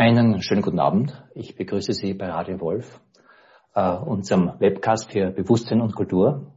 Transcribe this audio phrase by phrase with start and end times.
[0.00, 1.12] Einen schönen guten Abend.
[1.34, 3.02] Ich begrüße Sie bei Radio Wolf,
[3.74, 6.54] äh, unserem Webcast für Bewusstsein und Kultur.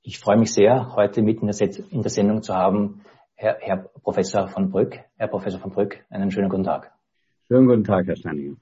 [0.00, 3.02] Ich freue mich sehr, heute mit in der, in der Sendung zu haben
[3.34, 4.98] Herr, Herr, Professor von Brück.
[5.18, 6.90] Herr Professor von Brück, einen schönen guten Tag.
[7.48, 8.56] Schönen guten Tag, Herr Steininger.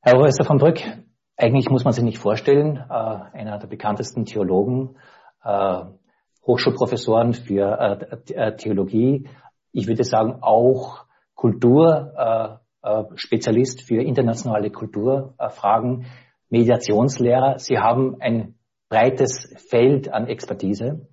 [0.00, 0.80] Herr Professor von Brück,
[1.36, 4.96] eigentlich muss man sich nicht vorstellen, äh, einer der bekanntesten Theologen,
[5.44, 5.84] äh,
[6.44, 9.28] Hochschulprofessoren für äh, äh Theologie,
[9.70, 11.04] ich würde sagen auch
[11.36, 12.65] Kultur, äh,
[13.16, 16.06] Spezialist für internationale Kulturfragen,
[16.48, 17.58] Mediationslehrer.
[17.58, 18.54] Sie haben ein
[18.88, 21.08] breites Feld an Expertise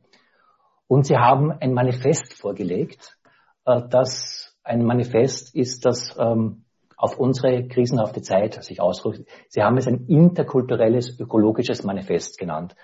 [0.88, 3.18] und Sie haben ein Manifest vorgelegt,
[3.66, 9.22] äh, das ein Manifest ist, das ähm, auf unsere krisenhafte Zeit sich ausruft.
[9.50, 12.76] Sie haben es ein interkulturelles ökologisches Manifest genannt.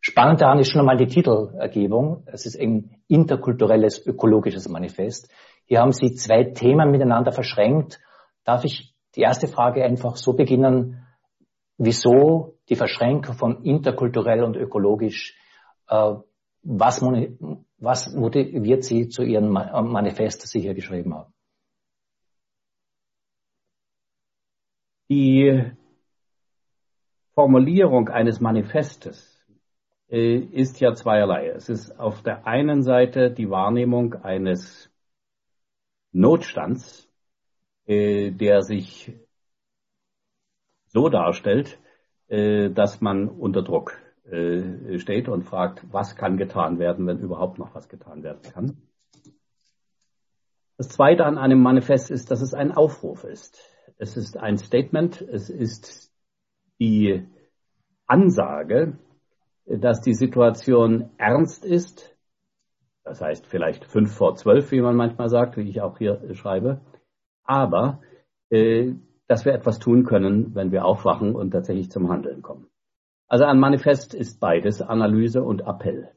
[0.00, 2.22] Spannend daran ist schon einmal die Titelergebung.
[2.26, 5.30] Es ist ein interkulturelles ökologisches Manifest.
[5.66, 8.00] Hier haben Sie zwei Themen miteinander verschränkt.
[8.44, 11.06] Darf ich die erste Frage einfach so beginnen?
[11.78, 15.36] Wieso die Verschränkung von interkulturell und ökologisch?
[15.88, 16.14] Äh,
[16.62, 17.00] was,
[17.78, 21.32] was motiviert Sie zu Ihrem Manifest, das Sie hier geschrieben haben?
[25.08, 25.72] Die
[27.34, 29.44] Formulierung eines Manifestes
[30.08, 31.48] äh, ist ja zweierlei.
[31.48, 34.90] Es ist auf der einen Seite die Wahrnehmung eines
[36.12, 37.09] Notstands,
[37.90, 39.12] der sich
[40.86, 41.78] so darstellt,
[42.28, 43.98] äh, dass man unter Druck
[44.96, 48.76] steht und fragt, was kann getan werden, wenn überhaupt noch was getan werden kann.
[50.76, 53.60] Das Zweite an einem Manifest ist, dass es ein Aufruf ist.
[53.98, 56.10] Es ist ein Statement, es ist
[56.78, 57.26] die
[58.06, 58.98] Ansage,
[59.66, 62.16] dass die Situation ernst ist.
[63.04, 66.80] Das heißt vielleicht fünf vor zwölf, wie man manchmal sagt, wie ich auch hier schreibe.
[67.50, 68.00] Aber
[68.50, 68.94] äh,
[69.26, 72.68] dass wir etwas tun können, wenn wir aufwachen und tatsächlich zum Handeln kommen.
[73.26, 76.12] Also ein Manifest ist beides, Analyse und Appell.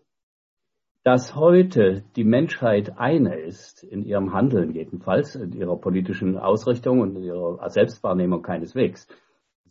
[1.03, 7.15] Dass heute die Menschheit eine ist, in ihrem Handeln jedenfalls, in ihrer politischen Ausrichtung und
[7.15, 9.07] in ihrer Selbstwahrnehmung keineswegs,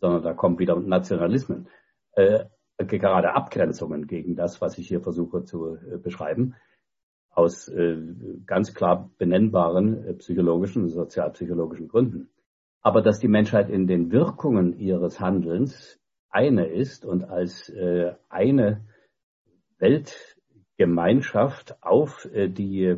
[0.01, 1.69] sondern da kommen wieder Nationalismen.
[2.11, 2.45] Äh,
[2.77, 6.55] gerade Abgrenzungen gegen das, was ich hier versuche zu äh, beschreiben,
[7.33, 7.97] aus äh,
[8.45, 12.29] ganz klar benennbaren äh, psychologischen und sozialpsychologischen Gründen.
[12.81, 15.99] Aber dass die Menschheit in den Wirkungen ihres Handelns
[16.29, 17.71] eine ist und als
[18.27, 18.81] eine
[19.77, 22.97] Weltgemeinschaft auf die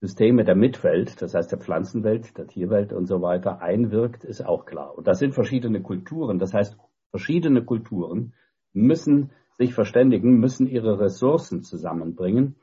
[0.00, 4.64] Systeme der Mitwelt, das heißt der Pflanzenwelt, der Tierwelt und so weiter einwirkt, ist auch
[4.64, 4.96] klar.
[4.96, 6.38] Und das sind verschiedene Kulturen.
[6.38, 6.78] Das heißt,
[7.10, 8.32] verschiedene Kulturen
[8.72, 12.56] müssen sich verständigen, müssen ihre Ressourcen zusammenbringen,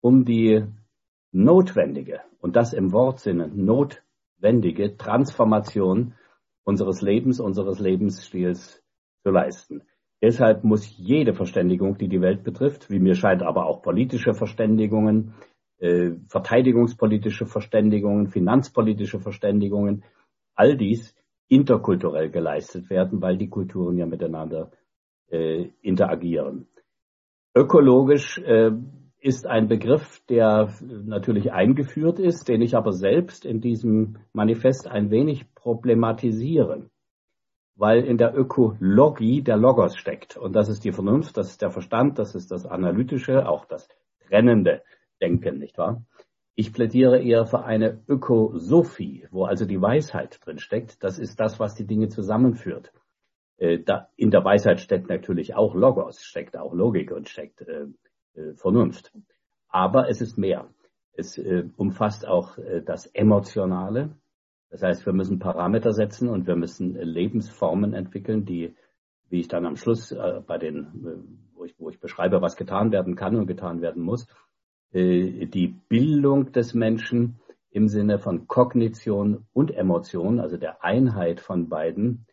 [0.00, 0.64] um die
[1.32, 6.14] notwendige, und das im Wortsinne, notwendige Transformation
[6.64, 8.82] unseres Lebens, unseres Lebensstils
[9.22, 9.82] zu leisten.
[10.22, 15.34] Deshalb muss jede Verständigung, die die Welt betrifft, wie mir scheint aber auch politische Verständigungen,
[15.78, 20.04] äh, verteidigungspolitische Verständigungen, finanzpolitische Verständigungen,
[20.54, 21.14] all dies
[21.48, 24.70] interkulturell geleistet werden, weil die Kulturen ja miteinander
[25.30, 26.68] äh, interagieren.
[27.54, 28.70] Ökologisch äh,
[29.20, 35.10] ist ein Begriff, der natürlich eingeführt ist, den ich aber selbst in diesem Manifest ein
[35.10, 36.88] wenig problematisiere,
[37.76, 40.36] weil in der Ökologie der Logos steckt.
[40.36, 43.88] Und das ist die Vernunft, das ist der Verstand, das ist das Analytische, auch das
[44.26, 44.82] trennende
[45.20, 46.02] Denken, nicht wahr?
[46.54, 51.02] Ich plädiere eher für eine Ökosophie, wo also die Weisheit drin steckt.
[51.02, 52.92] Das ist das, was die Dinge zusammenführt.
[53.58, 53.80] Äh,
[54.16, 57.86] in der Weisheit steckt natürlich auch Logos, steckt auch Logik und steckt äh,
[58.56, 59.12] Vernunft.
[59.68, 60.68] Aber es ist mehr.
[61.12, 64.16] Es äh, umfasst auch äh, das Emotionale.
[64.70, 68.74] Das heißt, wir müssen Parameter setzen und wir müssen äh, Lebensformen entwickeln, die,
[69.28, 72.56] wie ich dann am Schluss äh, bei den, äh, wo, ich, wo ich beschreibe, was
[72.56, 74.26] getan werden kann und getan werden muss,
[74.92, 81.68] äh, die Bildung des Menschen im Sinne von Kognition und Emotion, also der Einheit von
[81.68, 82.26] beiden,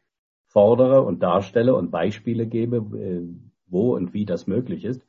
[0.48, 3.28] fordere und darstelle und Beispiele gebe, äh,
[3.68, 5.07] wo und wie das möglich ist.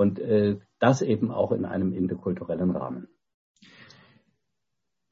[0.00, 3.08] Und äh, das eben auch in einem interkulturellen Rahmen.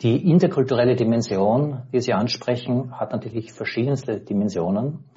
[0.01, 5.11] Die interkulturelle Dimension, die Sie ansprechen, hat natürlich verschiedenste Dimensionen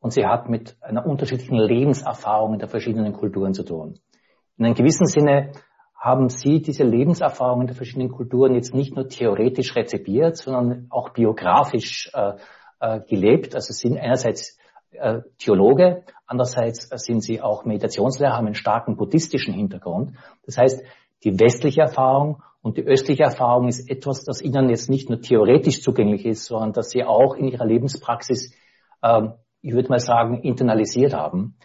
[0.00, 4.00] und sie hat mit einer unterschiedlichen Lebenserfahrung in der verschiedenen Kulturen zu tun.
[4.56, 5.52] In einem gewissen Sinne
[5.94, 12.10] haben Sie diese Lebenserfahrungen der verschiedenen Kulturen jetzt nicht nur theoretisch rezipiert, sondern auch biografisch
[12.12, 12.32] äh,
[12.80, 13.54] äh, gelebt.
[13.54, 14.58] Also sind einerseits
[15.38, 20.12] Theologe, andererseits sind sie auch Meditationslehrer, haben einen starken buddhistischen Hintergrund.
[20.44, 20.84] Das heißt,
[21.24, 25.82] die westliche Erfahrung Und die östliche Erfahrung ist etwas, das ihnen jetzt nicht nur theoretisch
[25.82, 28.54] zugänglich ist, sondern dass sie auch in ihrer Lebenspraxis,
[29.02, 29.22] äh,
[29.60, 31.56] ich würde mal sagen, internalisiert haben.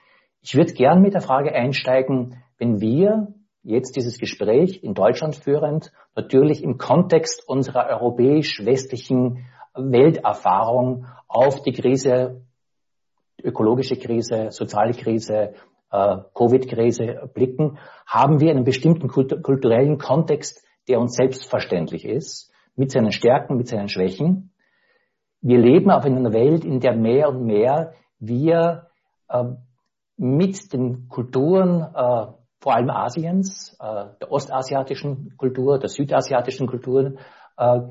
[0.42, 3.28] Ich würde gern mit der Frage einsteigen, wenn wir
[3.62, 9.46] jetzt dieses Gespräch in Deutschland führend, natürlich im Kontext unserer europäisch-westlichen
[9.76, 12.42] Welterfahrung auf die Krise,
[13.44, 15.54] ökologische Krise, soziale Krise,
[15.92, 23.12] äh, Covid-Krise blicken, haben wir einen bestimmten kulturellen Kontext, der uns selbstverständlich ist, mit seinen
[23.12, 24.52] Stärken, mit seinen Schwächen.
[25.42, 28.88] Wir leben aber in einer Welt, in der mehr und mehr wir
[29.30, 29.44] äh,
[30.18, 32.28] mit den Kulturen, äh,
[32.60, 37.20] vor allem Asiens, äh, der ostasiatischen Kultur, der südasiatischen Kulturen,
[37.58, 37.82] äh,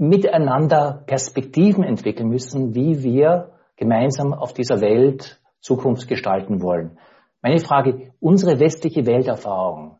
[0.00, 6.98] miteinander Perspektiven entwickeln müssen, wie wir gemeinsam auf dieser Welt Zukunft gestalten wollen.
[7.42, 9.98] Meine Frage, unsere westliche Welterfahrung,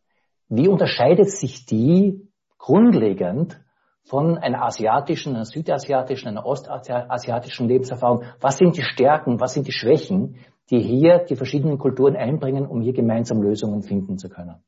[0.48, 2.26] wie unterscheidet sich die
[2.56, 3.60] grundlegend
[4.04, 8.22] von einer asiatischen, einer südasiatischen, einer ostasiatischen Lebenserfahrung?
[8.40, 10.36] Was sind die Stärken, was sind die Schwächen,
[10.70, 14.62] die hier die verschiedenen Kulturen einbringen, um hier gemeinsam Lösungen finden zu können?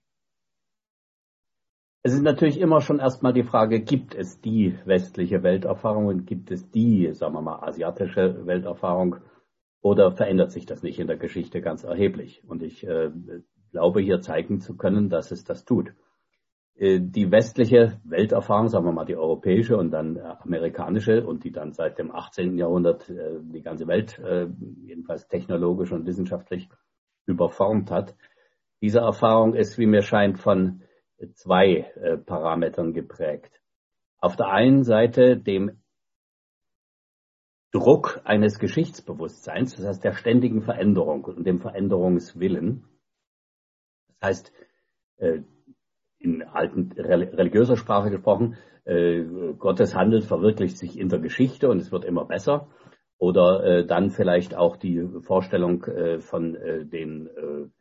[2.04, 6.50] Es ist natürlich immer schon erstmal die Frage, gibt es die westliche Welterfahrung und gibt
[6.50, 9.16] es die, sagen wir mal, asiatische Welterfahrung
[9.82, 12.42] oder verändert sich das nicht in der Geschichte ganz erheblich?
[12.46, 13.10] Und ich äh,
[13.70, 15.94] glaube hier zeigen zu können, dass es das tut.
[16.74, 21.52] Äh, die westliche Welterfahrung, sagen wir mal die europäische und dann äh, amerikanische und die
[21.52, 22.58] dann seit dem 18.
[22.58, 24.20] Jahrhundert äh, die ganze Welt
[24.82, 26.68] jedenfalls technologisch und wissenschaftlich
[27.26, 28.16] überformt hat.
[28.80, 30.82] Diese Erfahrung ist, wie mir scheint, von
[31.34, 31.92] zwei
[32.26, 33.60] Parametern geprägt.
[34.18, 35.82] Auf der einen Seite dem
[37.72, 42.84] Druck eines Geschichtsbewusstseins, das heißt der ständigen Veränderung und dem Veränderungswillen.
[44.20, 44.52] Das heißt,
[45.16, 45.40] äh,
[46.18, 49.24] in alten religiöser Sprache gesprochen, äh,
[49.58, 52.68] Gottes Handeln verwirklicht sich in der Geschichte und es wird immer besser.
[53.16, 55.84] Oder äh, dann vielleicht auch die Vorstellung
[56.20, 57.72] von den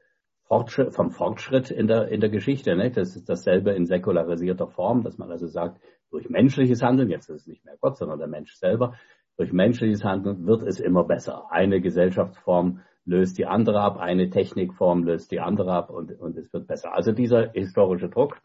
[0.51, 2.75] Fortschritt, vom Fortschritt in der, in der Geschichte.
[2.75, 2.91] Ne?
[2.91, 7.43] Das ist dasselbe in säkularisierter Form, dass man also sagt, durch menschliches Handeln, jetzt ist
[7.43, 8.95] es nicht mehr Gott, sondern der Mensch selber,
[9.37, 11.49] durch menschliches Handeln wird es immer besser.
[11.51, 16.51] Eine Gesellschaftsform löst die andere ab, eine Technikform löst die andere ab und, und es
[16.51, 16.93] wird besser.
[16.93, 18.41] Also dieser historische Druck.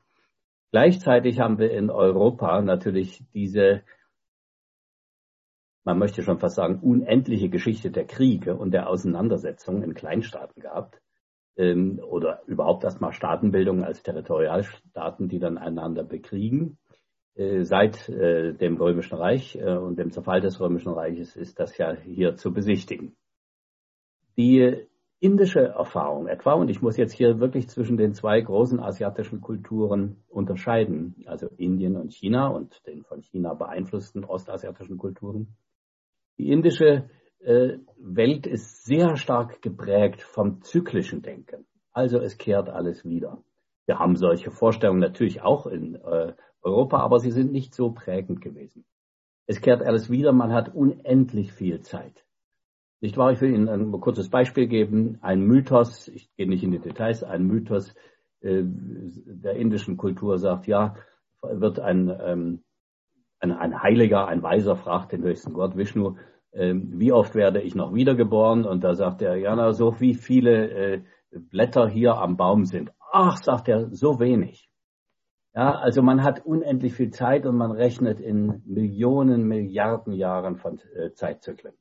[0.71, 3.83] Gleichzeitig haben wir in Europa natürlich diese,
[5.83, 11.01] man möchte schon fast sagen, unendliche Geschichte der Kriege und der Auseinandersetzungen in Kleinstaaten gehabt.
[11.57, 16.79] Ähm, oder überhaupt erstmal Staatenbildung als Territorialstaaten, die dann einander bekriegen.
[17.35, 21.77] Äh, seit äh, dem Römischen Reich äh, und dem Zerfall des Römischen Reiches ist das
[21.77, 23.15] ja hier zu besichtigen.
[24.39, 24.87] Die
[25.19, 30.23] indische Erfahrung etwa, und ich muss jetzt hier wirklich zwischen den zwei großen asiatischen Kulturen
[30.29, 35.57] unterscheiden, also Indien und China und den von China beeinflussten ostasiatischen Kulturen.
[36.39, 37.09] Die indische
[37.41, 41.67] Welt ist sehr stark geprägt vom zyklischen Denken.
[41.93, 43.43] Also es kehrt alles wieder.
[43.87, 48.41] Wir haben solche Vorstellungen natürlich auch in äh, Europa, aber sie sind nicht so prägend
[48.41, 48.85] gewesen.
[49.47, 52.25] Es kehrt alles wieder, man hat unendlich viel Zeit.
[53.01, 53.31] Nicht wahr?
[53.31, 55.19] Ich will Ihnen ein kurzes Beispiel geben.
[55.23, 57.95] Ein Mythos, ich gehe nicht in die Details, ein Mythos
[58.41, 60.97] äh, der indischen Kultur sagt, ja,
[61.43, 62.65] wird ein, ähm,
[63.39, 67.75] ein, ein Heiliger, ein Weiser fragt den höchsten Gott, Vishnu, äh, wie oft werde ich
[67.75, 68.65] noch wiedergeboren?
[68.65, 72.91] Und da sagt er, ja, na, so wie viele äh, Blätter hier am Baum sind.
[73.13, 74.71] Ach, sagt er, so wenig.
[75.55, 80.81] Ja, also man hat unendlich viel Zeit und man rechnet in Millionen, Milliarden Jahren von
[80.95, 81.75] äh, Zeitzyklen.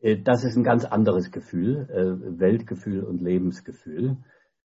[0.00, 1.88] Äh, das ist ein ganz anderes Gefühl,
[2.38, 4.18] Weltgefühl und Lebensgefühl.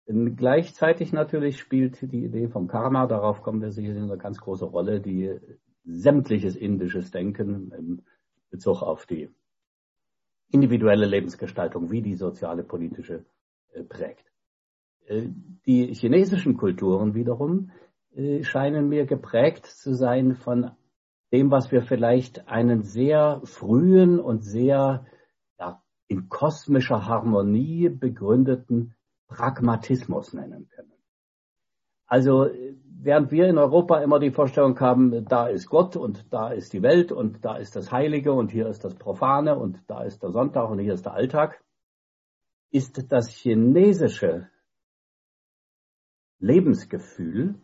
[0.04, 4.64] Und gleichzeitig natürlich spielt die Idee vom Karma, darauf kommen wir sicher eine ganz große
[4.64, 5.38] Rolle, die
[5.84, 8.02] sämtliches indisches Denken im
[8.52, 9.34] Bezug auf die
[10.50, 13.24] individuelle Lebensgestaltung wie die soziale, politische
[13.72, 14.30] äh, prägt.
[15.06, 15.28] Äh,
[15.66, 17.70] die chinesischen Kulturen wiederum
[18.14, 20.70] äh, scheinen mir geprägt zu sein von
[21.32, 25.06] dem, was wir vielleicht einen sehr frühen und sehr
[25.58, 28.94] ja, in kosmischer Harmonie begründeten
[29.28, 30.92] Pragmatismus nennen können.
[32.06, 32.50] Also
[33.04, 36.82] während wir in Europa immer die Vorstellung haben, da ist Gott und da ist die
[36.82, 40.30] Welt und da ist das Heilige und hier ist das Profane und da ist der
[40.30, 41.62] Sonntag und hier ist der Alltag,
[42.70, 44.48] ist das chinesische
[46.38, 47.54] Lebensgefühl,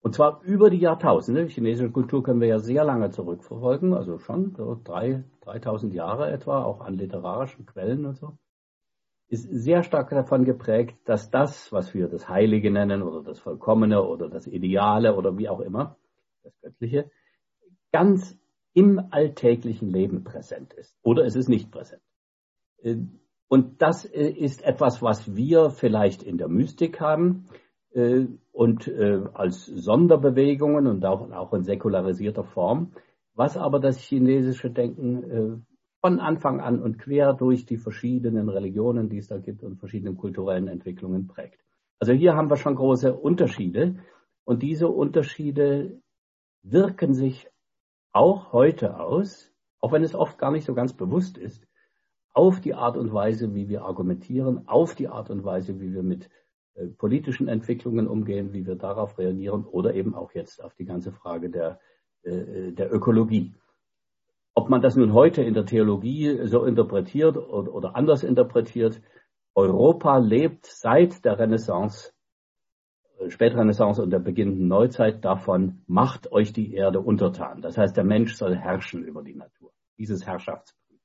[0.00, 1.46] und zwar über die Jahrtausende.
[1.46, 6.62] Chinesische Kultur können wir ja sehr lange zurückverfolgen, also schon so drei, 3000 Jahre etwa,
[6.62, 8.36] auch an literarischen Quellen und so.
[9.28, 14.02] Ist sehr stark davon geprägt, dass das, was wir das Heilige nennen oder das Vollkommene
[14.02, 15.96] oder das Ideale oder wie auch immer,
[16.42, 17.10] das Göttliche,
[17.92, 18.38] ganz
[18.74, 20.96] im alltäglichen Leben präsent ist.
[21.02, 22.02] Oder es ist nicht präsent.
[22.82, 22.96] Äh,
[23.48, 27.48] und das äh, ist etwas, was wir vielleicht in der Mystik haben
[27.92, 28.88] äh, und
[29.34, 32.92] als Sonderbewegungen und auch in säkularisierter Form,
[33.34, 35.66] was aber das chinesische Denken
[36.04, 40.18] von Anfang an und quer durch die verschiedenen Religionen, die es da gibt und verschiedenen
[40.18, 41.64] kulturellen Entwicklungen prägt.
[41.98, 43.96] Also hier haben wir schon große Unterschiede
[44.44, 46.02] und diese Unterschiede
[46.62, 47.48] wirken sich
[48.12, 51.66] auch heute aus, auch wenn es oft gar nicht so ganz bewusst ist,
[52.34, 56.02] auf die Art und Weise, wie wir argumentieren, auf die Art und Weise, wie wir
[56.02, 56.28] mit
[56.74, 61.12] äh, politischen Entwicklungen umgehen, wie wir darauf reagieren oder eben auch jetzt auf die ganze
[61.12, 61.80] Frage der,
[62.24, 63.54] äh, der Ökologie.
[64.54, 69.00] Ob man das nun heute in der Theologie so interpretiert oder, anders interpretiert,
[69.54, 72.12] Europa lebt seit der Renaissance,
[73.18, 77.62] äh, Spätrenaissance und der beginnenden Neuzeit davon, macht euch die Erde untertan.
[77.62, 79.72] Das heißt, der Mensch soll herrschen über die Natur.
[79.98, 81.00] Dieses Herrschaftsprinzip.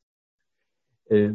[1.05, 1.33] Äh,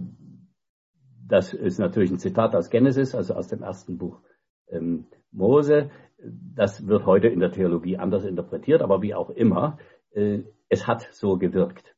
[1.26, 4.20] das ist natürlich ein Zitat aus Genesis, also aus dem ersten Buch
[4.68, 5.90] ähm, Mose.
[6.18, 9.78] Das wird heute in der Theologie anders interpretiert, aber wie auch immer,
[10.12, 11.93] äh, es hat so gewirkt.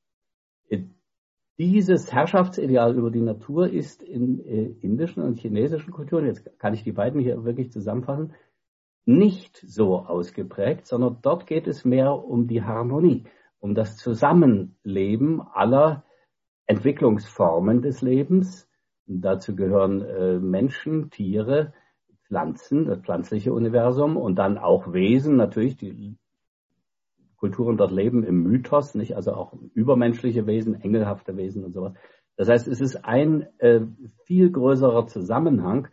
[1.58, 6.82] Dieses Herrschaftsideal über die Natur ist in äh, indischen und chinesischen Kulturen, jetzt kann ich
[6.82, 8.34] die beiden hier wirklich zusammenfassen,
[9.06, 13.24] nicht so ausgeprägt, sondern dort geht es mehr um die Harmonie,
[13.58, 16.04] um das Zusammenleben aller
[16.66, 18.68] Entwicklungsformen des Lebens.
[19.06, 21.72] Und dazu gehören äh, Menschen, Tiere,
[22.26, 26.18] Pflanzen, das pflanzliche Universum und dann auch Wesen, natürlich die
[27.36, 29.16] Kulturen dort leben im Mythos, nicht?
[29.16, 31.94] Also auch übermenschliche Wesen, engelhafte Wesen und sowas.
[32.36, 33.80] Das heißt, es ist ein äh,
[34.24, 35.88] viel größerer Zusammenhang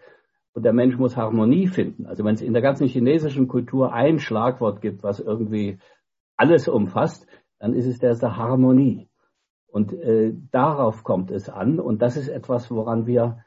[0.54, 2.06] und der Mensch muss Harmonie finden.
[2.06, 5.80] Also wenn es in der ganzen chinesischen Kultur ein Schlagwort gibt, was irgendwie
[6.36, 7.28] alles umfasst,
[7.60, 9.10] dann ist es der Harmonie.
[9.68, 13.44] Und äh, darauf kommt es an und das ist etwas, woran wir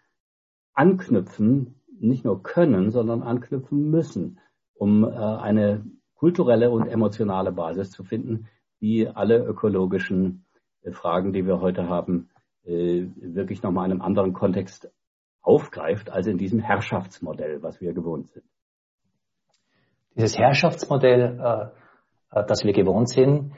[0.74, 4.40] anknüpfen, nicht nur können, sondern anknüpfen müssen,
[4.74, 5.84] um äh, eine
[6.16, 8.48] kulturelle und emotionale Basis zu finden,
[8.80, 10.44] die alle ökologischen
[10.82, 12.30] äh, Fragen, die wir heute haben,
[12.64, 14.90] äh, wirklich nochmal in einem anderen Kontext
[15.42, 18.44] aufgreift, als in diesem Herrschaftsmodell, was wir gewohnt sind.
[20.16, 23.52] Dieses Herrschaftsmodell, äh, das wir gewohnt sind,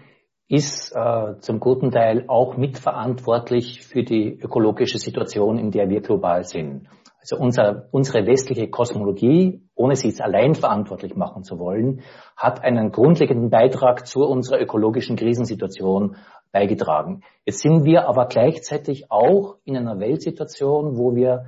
[0.50, 0.94] ist
[1.40, 6.88] zum guten Teil auch mitverantwortlich für die ökologische Situation, in der wir global sind.
[7.20, 12.02] Also unser, unsere westliche Kosmologie, ohne sie jetzt allein verantwortlich machen zu wollen,
[12.36, 16.16] hat einen grundlegenden Beitrag zu unserer ökologischen Krisensituation
[16.52, 17.22] beigetragen.
[17.44, 21.46] Jetzt sind wir aber gleichzeitig auch in einer Weltsituation, wo wir,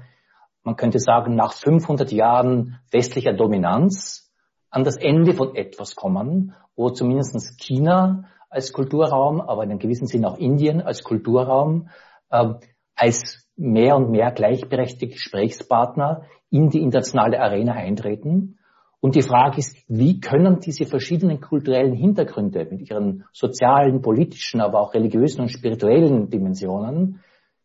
[0.65, 4.31] man könnte sagen, nach 500 Jahren westlicher Dominanz
[4.71, 10.07] an das Ende von etwas kommen, wo zumindest China als Kulturraum, aber in einem gewissen
[10.07, 11.89] Sinn auch Indien als Kulturraum
[12.31, 12.55] äh,
[12.95, 18.59] als mehr und mehr gleichberechtigte Gesprächspartner in die internationale Arena eintreten.
[19.01, 24.81] Und die Frage ist, wie können diese verschiedenen kulturellen Hintergründe mit ihren sozialen, politischen, aber
[24.81, 27.21] auch religiösen und spirituellen Dimensionen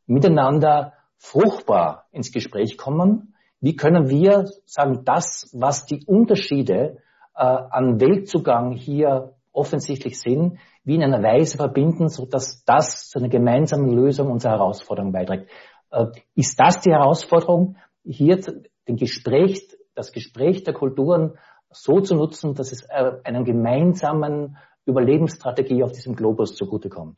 [0.05, 3.33] miteinander fruchtbar ins Gespräch kommen?
[3.61, 6.97] Wie können wir sagen, das, was die Unterschiede
[7.35, 13.19] äh, an Weltzugang hier offensichtlich sind, wie in einer Weise verbinden, so dass das zu
[13.19, 15.49] einer gemeinsamen Lösung unserer Herausforderung beiträgt.
[15.95, 18.39] Äh, ist das die Herausforderung, hier
[18.87, 21.37] den Gespräch, das Gespräch der Kulturen
[21.71, 27.17] so zu nutzen, dass es äh, einer gemeinsamen Überlebensstrategie auf diesem Globus zugutekommt?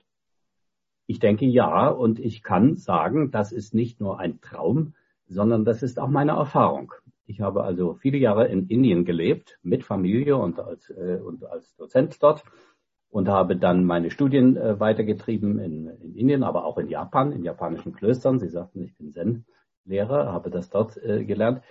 [1.07, 4.93] Ich denke ja, und ich kann sagen, das ist nicht nur ein Traum,
[5.27, 6.93] sondern das ist auch meine Erfahrung.
[7.25, 11.75] Ich habe also viele Jahre in Indien gelebt, mit Familie und als, äh, und als
[11.75, 12.43] Dozent dort
[13.09, 17.43] und habe dann meine Studien äh, weitergetrieben in, in, Indien, aber auch in Japan, in
[17.43, 18.39] japanischen Klöstern.
[18.39, 21.61] Sie sagten, ich bin Zen-Lehrer, habe das dort äh, gelernt,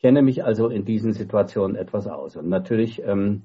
[0.00, 2.36] kenne mich also in diesen Situationen etwas aus.
[2.36, 3.44] Und natürlich ähm,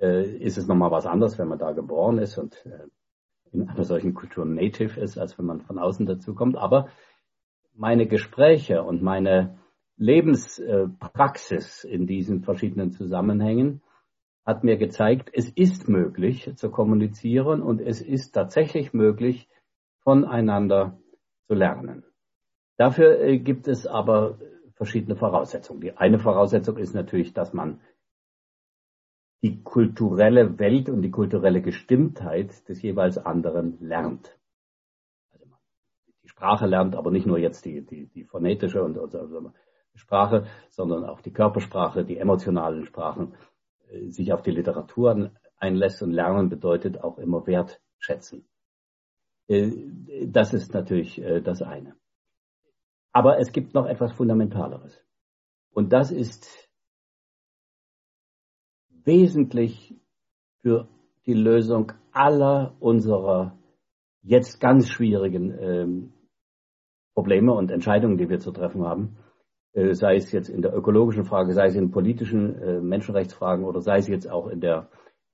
[0.00, 2.86] äh, ist es nochmal was anderes, wenn man da geboren ist und äh,
[3.52, 6.56] in einer solchen Kultur native ist, als wenn man von außen dazu kommt.
[6.56, 6.88] Aber
[7.74, 9.58] meine Gespräche und meine
[9.96, 13.82] Lebenspraxis in diesen verschiedenen Zusammenhängen
[14.48, 19.46] hat mir gezeigt, es ist möglich zu kommunizieren und es ist tatsächlich möglich,
[19.98, 20.98] voneinander
[21.46, 22.02] zu lernen.
[22.78, 24.38] Dafür äh, gibt es aber
[24.72, 25.82] verschiedene Voraussetzungen.
[25.82, 27.82] Die eine Voraussetzung ist natürlich, dass man
[29.42, 34.34] die kulturelle Welt und die kulturelle Gestimmtheit des jeweils anderen lernt.
[35.30, 35.44] Also
[36.24, 39.52] Sprache lernt, aber nicht nur jetzt die, die, die phonetische und, und also
[39.94, 43.34] Sprache, sondern auch die Körpersprache, die emotionalen Sprachen,
[44.08, 48.48] sich auf die Literatur einlässt und lernen bedeutet auch immer wertschätzen.
[49.48, 51.96] Äh, das ist natürlich äh, das eine.
[53.12, 55.04] Aber es gibt noch etwas Fundamentaleres.
[55.70, 56.68] Und das ist
[58.88, 59.94] wesentlich
[60.60, 60.88] für
[61.26, 63.58] die Lösung aller unserer
[64.22, 66.12] jetzt ganz schwierigen ähm,
[67.14, 69.16] Probleme und Entscheidungen, die wir zu treffen haben,
[69.92, 73.98] sei es jetzt in der ökologischen Frage, sei es in politischen äh, Menschenrechtsfragen oder sei
[73.98, 74.88] es jetzt auch in der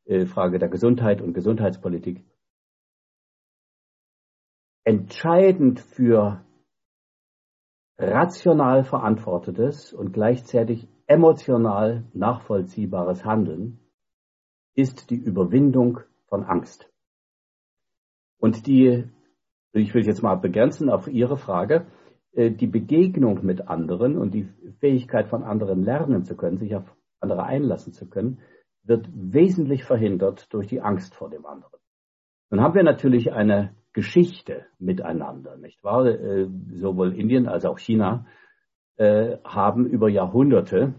[0.05, 2.25] äh, Frage der Gesundheit und Gesundheitspolitik.
[4.85, 6.45] Entscheidend für
[7.97, 13.79] rational verantwortetes und gleichzeitig emotional nachvollziehbares Handeln
[14.75, 16.91] ist die Überwindung von Angst.
[18.39, 19.05] Und die,
[19.73, 22.04] ich will jetzt mal begrenzen auf Ihre Frage, äh,
[22.37, 24.49] die Begegnung mit anderen und die
[24.81, 26.85] Fähigkeit von anderen lernen zu können, sich auf
[27.21, 28.41] andere einlassen zu können,
[28.83, 31.79] wird wesentlich verhindert durch die Angst vor dem anderen.
[32.51, 36.07] Nun haben wir natürlich eine Geschichte miteinander, nicht wahr?
[36.07, 38.27] Äh, sowohl Indien als auch China
[38.97, 40.95] äh, haben über Jahrhunderte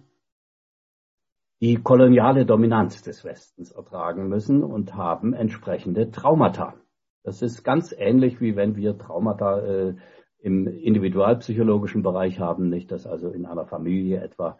[1.62, 6.76] die koloniale Dominanz des Westens ertragen müssen und haben entsprechende Traumata.
[7.24, 9.96] Das ist ganz ähnlich wie wenn wir Traumata äh,
[10.46, 14.60] im individualpsychologischen Bereich haben, nicht, dass also in einer Familie etwa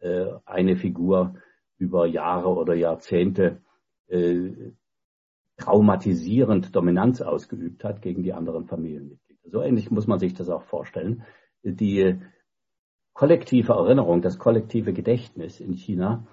[0.00, 1.36] äh, eine Figur
[1.78, 3.62] über Jahre oder Jahrzehnte
[4.08, 4.50] äh,
[5.56, 9.42] traumatisierend Dominanz ausgeübt hat gegen die anderen Familienmitglieder.
[9.44, 11.22] So ähnlich muss man sich das auch vorstellen.
[11.62, 12.20] Die
[13.12, 16.26] kollektive Erinnerung, das kollektive Gedächtnis in China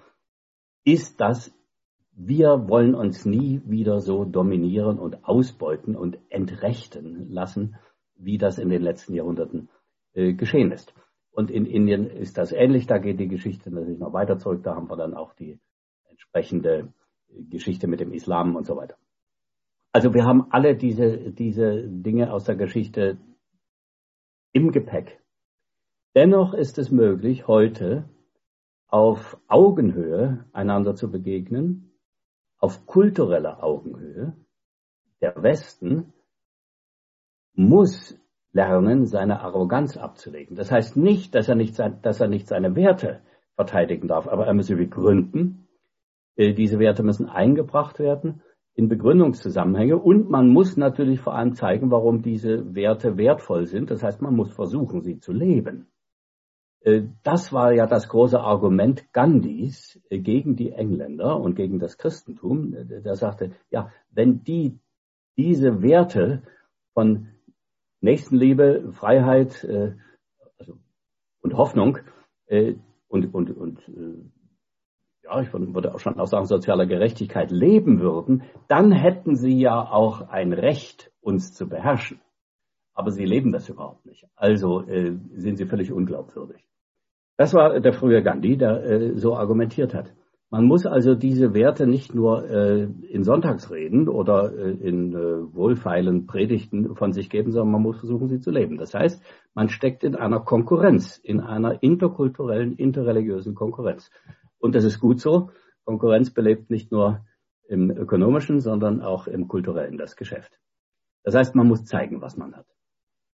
[0.82, 1.54] ist, dass
[2.10, 7.76] wir wollen uns nie wieder so dominieren und ausbeuten und entrechten lassen,
[8.18, 9.68] wie das in den letzten Jahrhunderten
[10.12, 10.94] äh, geschehen ist.
[11.30, 12.86] Und in Indien ist das ähnlich.
[12.86, 14.62] Da geht die Geschichte natürlich noch weiter zurück.
[14.64, 15.58] Da haben wir dann auch die
[16.08, 16.92] entsprechende
[17.28, 18.96] Geschichte mit dem Islam und so weiter.
[19.92, 23.18] Also wir haben alle diese, diese Dinge aus der Geschichte
[24.52, 25.22] im Gepäck.
[26.14, 28.08] Dennoch ist es möglich, heute
[28.88, 31.92] auf Augenhöhe einander zu begegnen,
[32.58, 34.36] auf kultureller Augenhöhe.
[35.20, 36.12] Der Westen
[37.58, 38.16] muss
[38.52, 40.56] lernen, seine Arroganz abzulegen.
[40.56, 43.20] Das heißt nicht, dass er nicht, sein, dass er nicht seine Werte
[43.56, 45.68] verteidigen darf, aber er muss sie begründen.
[46.36, 48.42] Äh, diese Werte müssen eingebracht werden
[48.74, 53.90] in Begründungszusammenhänge und man muss natürlich vor allem zeigen, warum diese Werte wertvoll sind.
[53.90, 55.88] Das heißt, man muss versuchen, sie zu leben.
[56.82, 61.98] Äh, das war ja das große Argument Gandhis äh, gegen die Engländer und gegen das
[61.98, 62.72] Christentum.
[62.88, 64.78] Der sagte, ja, wenn die
[65.36, 66.42] diese Werte
[66.94, 67.28] von
[68.00, 69.94] Nächstenliebe, Freiheit äh,
[70.58, 70.78] also,
[71.40, 71.98] und Hoffnung
[72.46, 72.74] äh,
[73.08, 74.30] und, und, und äh,
[75.24, 79.80] ja, ich würde auch schon auch sagen, sozialer Gerechtigkeit leben würden, dann hätten sie ja
[79.80, 82.20] auch ein Recht, uns zu beherrschen.
[82.94, 84.26] Aber sie leben das überhaupt nicht.
[84.34, 86.64] Also äh, sind sie völlig unglaubwürdig.
[87.36, 90.12] Das war der frühe Gandhi, der äh, so argumentiert hat.
[90.50, 96.26] Man muss also diese Werte nicht nur äh, in Sonntagsreden oder äh, in äh, wohlfeilen
[96.26, 98.78] Predigten von sich geben, sondern man muss versuchen, sie zu leben.
[98.78, 99.22] Das heißt,
[99.54, 104.10] man steckt in einer Konkurrenz, in einer interkulturellen, interreligiösen Konkurrenz.
[104.58, 105.50] Und das ist gut so.
[105.84, 107.26] Konkurrenz belebt nicht nur
[107.68, 110.58] im ökonomischen, sondern auch im kulturellen das Geschäft.
[111.24, 112.66] Das heißt, man muss zeigen, was man hat.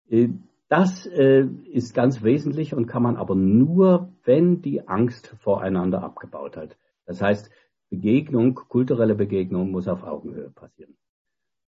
[0.09, 0.31] Äh,
[0.69, 6.57] das äh, ist ganz wesentlich und kann man aber nur, wenn die Angst voreinander abgebaut
[6.57, 6.77] hat.
[7.07, 7.51] Das heißt,
[7.91, 10.97] Begegnung, kulturelle Begegnung muss auf Augenhöhe passieren.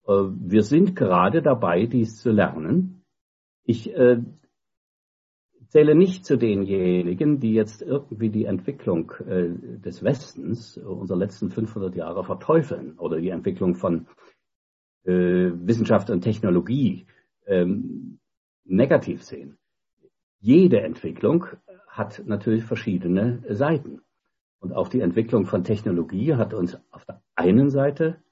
[0.07, 3.03] Äh, wir sind gerade dabei, dies zu lernen.
[3.65, 4.23] Ich äh,
[5.69, 11.95] zähle nicht zu denjenigen, die jetzt irgendwie die Entwicklung äh, des Westens unserer letzten 500
[11.97, 14.07] Jahre verteufeln oder die Entwicklung von
[15.09, 17.07] Wissenschaft und Technologie
[17.47, 18.19] ähm,
[18.65, 19.57] negativ sehen.
[20.41, 21.47] Jede Entwicklung
[21.87, 24.01] hat natürlich verschiedene Seiten.
[24.61, 28.23] Und auch die Entwicklung von Technologie hat uns auf der einen Seite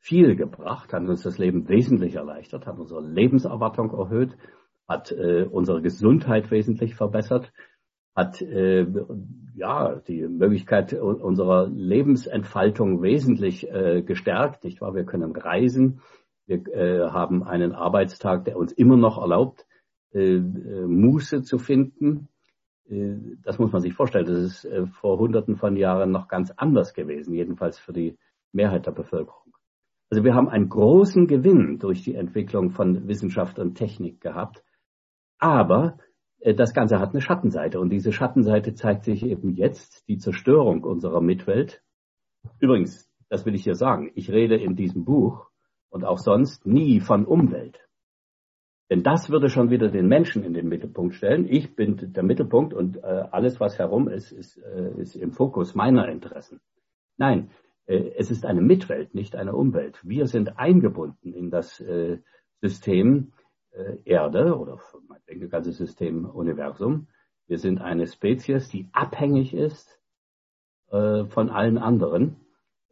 [0.00, 4.36] viel gebracht, hat uns das Leben wesentlich erleichtert, hat unsere Lebenserwartung erhöht,
[4.86, 7.52] hat äh, unsere Gesundheit wesentlich verbessert,
[8.14, 8.86] hat äh,
[9.54, 14.64] ja die Möglichkeit unserer Lebensentfaltung wesentlich äh, gestärkt.
[14.64, 14.94] Nicht wahr?
[14.94, 16.00] Wir können reisen,
[16.46, 19.66] wir äh, haben einen Arbeitstag, der uns immer noch erlaubt,
[20.12, 22.28] äh, äh Muße zu finden,
[22.88, 26.94] das muss man sich vorstellen, das ist äh, vor hunderten von Jahren noch ganz anders
[26.94, 28.16] gewesen, jedenfalls für die
[28.52, 29.52] Mehrheit der Bevölkerung.
[30.10, 34.64] Also wir haben einen großen Gewinn durch die Entwicklung von Wissenschaft und Technik gehabt.
[35.38, 35.98] Aber
[36.40, 40.82] äh, das Ganze hat eine Schattenseite und diese Schattenseite zeigt sich eben jetzt, die Zerstörung
[40.82, 41.82] unserer Mitwelt.
[42.58, 45.50] Übrigens, das will ich hier sagen, ich rede in diesem Buch
[45.90, 47.87] und auch sonst nie von Umwelt.
[48.90, 51.46] Denn das würde schon wieder den Menschen in den Mittelpunkt stellen.
[51.48, 55.74] Ich bin der Mittelpunkt und äh, alles, was herum ist, ist, äh, ist im Fokus
[55.74, 56.60] meiner Interessen.
[57.18, 57.50] Nein,
[57.86, 60.00] äh, es ist eine Mitwelt, nicht eine Umwelt.
[60.04, 62.18] Wir sind eingebunden in das äh,
[62.62, 63.32] System
[63.72, 67.08] äh, Erde oder meinetwegen das ganze System Universum.
[67.46, 70.00] Wir sind eine Spezies, die abhängig ist
[70.90, 72.36] äh, von allen anderen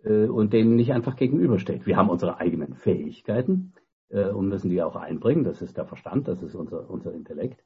[0.04, 1.85] und denen nicht einfach gegenübersteht.
[1.85, 3.72] Wir haben unsere eigenen Fähigkeiten
[4.10, 5.44] äh, und müssen die auch einbringen.
[5.44, 7.62] Das ist der Verstand, das ist unser, unser Intellekt.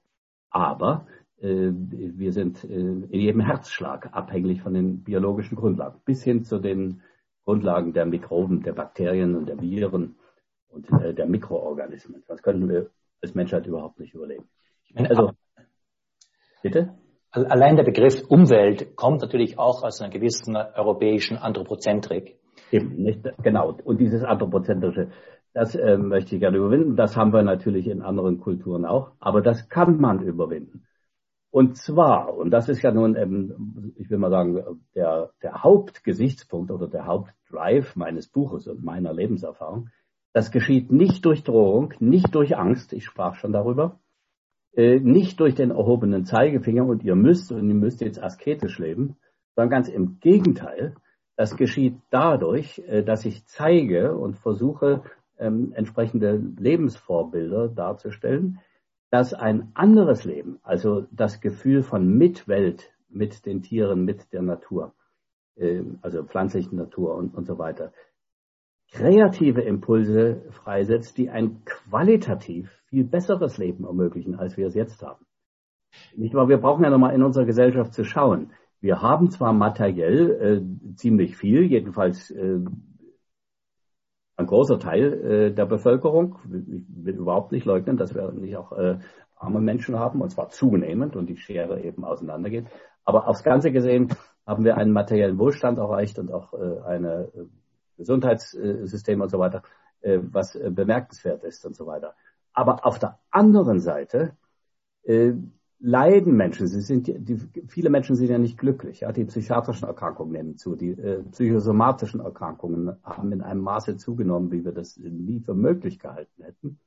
[0.50, 1.06] Aber
[1.40, 6.58] äh, wir sind äh, in jedem Herzschlag abhängig von den biologischen Grundlagen, bis hin zu
[6.58, 7.02] den
[7.44, 10.16] Grundlagen der Mikroben, der Bakterien und der Viren
[10.68, 12.22] und äh, der Mikroorganismen.
[12.28, 12.90] Das könnten wir
[13.22, 14.48] als Menschheit überhaupt nicht überleben.
[14.94, 15.32] Also,
[16.62, 16.94] bitte?
[17.32, 22.36] Allein der Begriff Umwelt kommt natürlich auch aus einer gewissen europäischen Anthropozentrik.
[22.72, 23.78] Eben, nicht, genau.
[23.84, 25.10] Und dieses Anthropozentrische,
[25.52, 26.96] das äh, möchte ich gerne überwinden.
[26.96, 29.12] Das haben wir natürlich in anderen Kulturen auch.
[29.18, 30.84] Aber das kann man überwinden.
[31.50, 36.70] Und zwar, und das ist ja nun, ähm, ich will mal sagen, der, der Hauptgesichtspunkt
[36.70, 39.88] oder der Hauptdrive meines Buches und meiner Lebenserfahrung,
[40.32, 43.98] das geschieht nicht durch Drohung, nicht durch Angst, ich sprach schon darüber,
[44.74, 49.16] äh, nicht durch den erhobenen Zeigefinger und ihr müsst und ihr müsst jetzt asketisch leben,
[49.56, 50.94] sondern ganz im Gegenteil.
[51.36, 55.02] Das geschieht dadurch, äh, dass ich zeige und versuche,
[55.40, 58.60] ähm, entsprechende Lebensvorbilder darzustellen,
[59.10, 64.94] dass ein anderes Leben, also das Gefühl von Mitwelt mit den Tieren, mit der Natur,
[65.56, 67.92] äh, also pflanzlichen Natur und, und so weiter,
[68.92, 75.24] kreative Impulse freisetzt, die ein qualitativ viel besseres Leben ermöglichen, als wir es jetzt haben.
[76.16, 76.48] Nicht wahr?
[76.48, 78.52] Wir brauchen ja nochmal in unserer Gesellschaft zu schauen.
[78.80, 82.60] Wir haben zwar materiell äh, ziemlich viel, jedenfalls äh,
[84.40, 86.38] ein großer Teil äh, der Bevölkerung.
[86.44, 88.98] Ich will überhaupt nicht leugnen, dass wir nicht auch äh,
[89.36, 92.66] arme Menschen haben, und zwar zunehmend und die Schere eben auseinandergeht.
[93.04, 94.14] Aber aufs Ganze gesehen
[94.46, 97.46] haben wir einen materiellen Wohlstand erreicht und auch äh, eine äh,
[97.96, 99.62] Gesundheitssystem und so weiter,
[100.00, 102.14] äh, was äh, bemerkenswert ist und so weiter.
[102.52, 104.36] Aber auf der anderen Seite
[105.80, 106.66] leiden Menschen.
[106.66, 109.00] Sie sind, die, viele Menschen sind ja nicht glücklich.
[109.00, 109.12] Ja?
[109.12, 110.76] Die psychiatrischen Erkrankungen nehmen zu.
[110.76, 115.98] Die äh, psychosomatischen Erkrankungen haben in einem Maße zugenommen, wie wir das nie für möglich
[115.98, 116.78] gehalten hätten.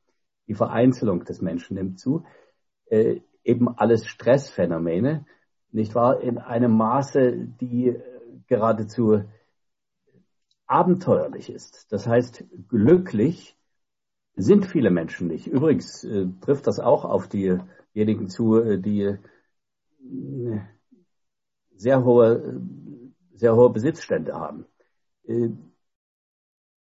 [0.47, 2.23] Die Vereinzelung des Menschen nimmt zu.
[2.86, 5.25] Äh, eben alles Stressphänomene,
[5.71, 6.21] nicht wahr?
[6.21, 8.01] In einem Maße, die äh,
[8.47, 9.23] geradezu
[10.67, 11.91] abenteuerlich ist.
[11.91, 13.58] Das heißt, glücklich
[14.36, 15.47] sind viele Menschen nicht.
[15.47, 17.27] Übrigens äh, trifft das auch auf
[17.93, 20.60] diejenigen zu, äh, die äh,
[21.75, 22.62] sehr hohe,
[23.34, 24.65] sehr hohe Besitzstände haben.
[25.25, 25.49] Äh,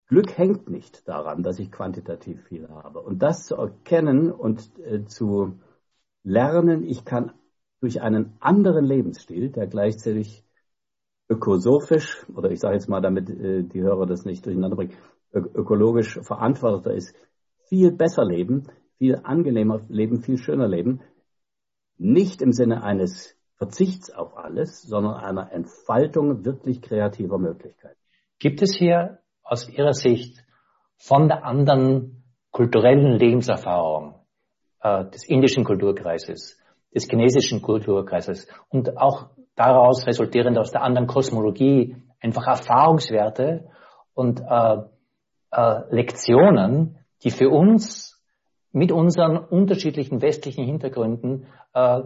[0.07, 3.01] Glück hängt nicht daran, dass ich quantitativ viel habe.
[3.01, 4.71] Und das zu erkennen und
[5.11, 5.59] zu
[6.23, 7.33] lernen, ich kann
[7.81, 10.45] durch einen anderen Lebensstil, der gleichzeitig
[11.31, 14.95] ökosophisch, oder ich sage jetzt mal, damit die Hörer das nicht durcheinander bringen,
[15.33, 17.17] ökologisch verantworteter ist,
[17.69, 21.01] viel besser leben, viel angenehmer leben, viel schöner leben.
[21.97, 27.99] Nicht im Sinne eines Verzichts auf alles, sondern einer Entfaltung wirklich kreativer Möglichkeiten.
[28.39, 30.45] Gibt es hier aus Ihrer Sicht
[30.97, 34.15] von der anderen kulturellen Lebenserfahrung
[34.81, 36.59] äh, des indischen Kulturkreises,
[36.95, 43.69] des chinesischen Kulturkreises und auch daraus resultierend aus der anderen Kosmologie einfach Erfahrungswerte
[44.15, 44.77] und äh,
[45.51, 48.14] äh, Lektionen, die für uns
[48.75, 52.01] mit unseren unterschiedlichen westlichen Hintergründen äh,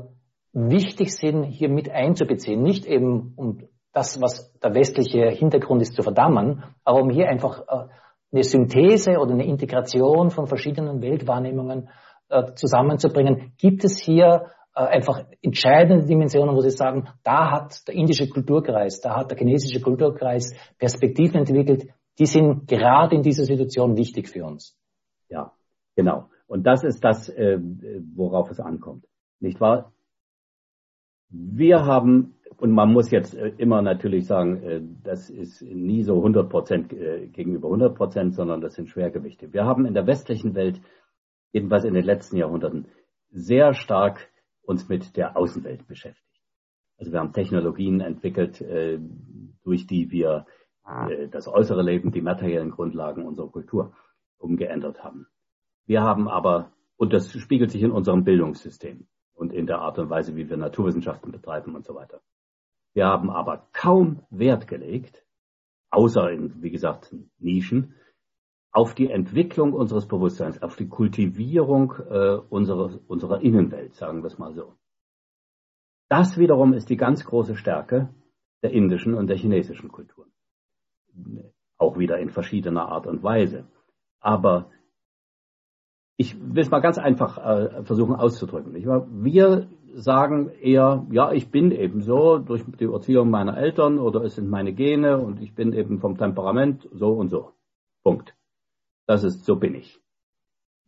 [0.52, 2.62] wichtig sind, hier mit einzubeziehen.
[2.62, 7.62] Nicht eben um das, was der westliche Hintergrund ist, zu verdammen, aber um hier einfach
[7.66, 7.88] äh,
[8.32, 11.88] eine Synthese oder eine Integration von verschiedenen Weltwahrnehmungen
[12.28, 13.54] äh, zusammenzubringen.
[13.56, 19.00] Gibt es hier äh, einfach entscheidende Dimensionen, wo Sie sagen, da hat der indische Kulturkreis,
[19.00, 24.44] da hat der chinesische Kulturkreis Perspektiven entwickelt, die sind gerade in dieser Situation wichtig für
[24.44, 24.76] uns.
[25.30, 25.52] Ja,
[25.96, 26.28] genau.
[26.48, 27.60] Und das ist das, äh,
[28.16, 29.06] worauf es ankommt.
[29.38, 29.92] Nicht wahr?
[31.30, 36.50] Wir haben, und man muss jetzt äh, immer natürlich sagen, das ist nie so 100
[36.50, 39.52] Prozent gegenüber 100 Prozent, sondern das sind Schwergewichte.
[39.52, 40.80] Wir haben in der westlichen Welt,
[41.52, 42.88] jedenfalls in den letzten Jahrhunderten,
[43.30, 44.28] sehr stark
[44.62, 46.28] uns mit der Außenwelt beschäftigt.
[46.98, 48.98] Also wir haben Technologien entwickelt, äh,
[49.62, 50.46] durch die wir
[50.84, 53.94] äh, das äußere Leben, die materiellen Grundlagen unserer Kultur
[54.36, 55.26] umgeändert haben.
[55.88, 60.10] Wir haben aber, und das spiegelt sich in unserem Bildungssystem und in der Art und
[60.10, 62.20] Weise, wie wir Naturwissenschaften betreiben und so weiter.
[62.92, 65.24] Wir haben aber kaum Wert gelegt,
[65.90, 67.94] außer in, wie gesagt, Nischen,
[68.70, 74.38] auf die Entwicklung unseres Bewusstseins, auf die Kultivierung äh, unserer, unserer Innenwelt, sagen wir es
[74.38, 74.74] mal so.
[76.10, 78.14] Das wiederum ist die ganz große Stärke
[78.62, 80.30] der indischen und der chinesischen Kulturen.
[81.78, 83.66] Auch wieder in verschiedener Art und Weise.
[84.20, 84.70] Aber
[86.20, 88.74] ich will es mal ganz einfach äh, versuchen auszudrücken.
[88.74, 94.34] Wir sagen eher, ja, ich bin eben so durch die Erziehung meiner Eltern oder es
[94.34, 97.52] sind meine Gene und ich bin eben vom Temperament so und so.
[98.02, 98.34] Punkt.
[99.06, 100.00] Das ist, so bin ich.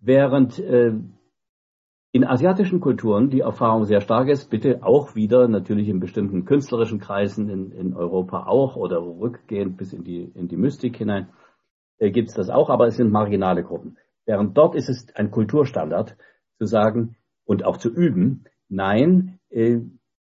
[0.01, 0.95] Während äh,
[2.11, 6.99] in asiatischen Kulturen die Erfahrung sehr stark ist, bitte auch wieder natürlich in bestimmten künstlerischen
[6.99, 11.29] Kreisen in, in Europa auch oder rückgehend bis in die, in die Mystik hinein,
[11.99, 13.97] äh, gibt es das auch, aber es sind marginale Gruppen.
[14.31, 16.17] Während dort ist es ein Kulturstandard
[16.57, 19.79] zu sagen und auch zu üben, nein, äh,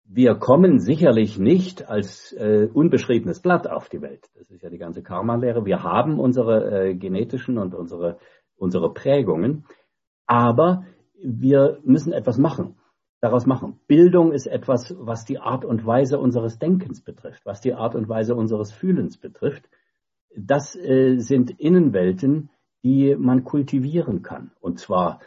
[0.06, 4.28] wir kommen sicherlich nicht als äh, unbeschriebenes Blatt auf die Welt.
[4.34, 5.68] Das ist ja die ganze Karma-Lehre.
[5.68, 8.18] Wir haben unsere äh, genetischen und unsere,
[8.56, 9.66] unsere Prägungen,
[10.26, 10.84] aber
[11.22, 12.78] wir müssen etwas machen,
[13.20, 13.82] daraus machen.
[13.86, 18.10] Bildung ist etwas, was die Art und Weise unseres Denkens betrifft, was die Art und
[18.10, 19.70] Weise unseres Fühlens betrifft.
[20.36, 22.50] Das äh, sind Innenwelten,
[22.84, 24.52] die man kultivieren kann.
[24.60, 25.20] Und zwar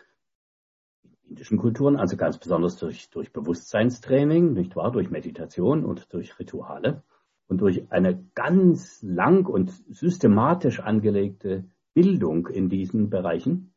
[1.02, 6.38] in indischen Kulturen, also ganz besonders durch, durch Bewusstseinstraining, nicht wahr, durch Meditation und durch
[6.38, 7.02] Rituale
[7.48, 11.64] und durch eine ganz lang und systematisch angelegte
[11.94, 13.72] Bildung in diesen Bereichen.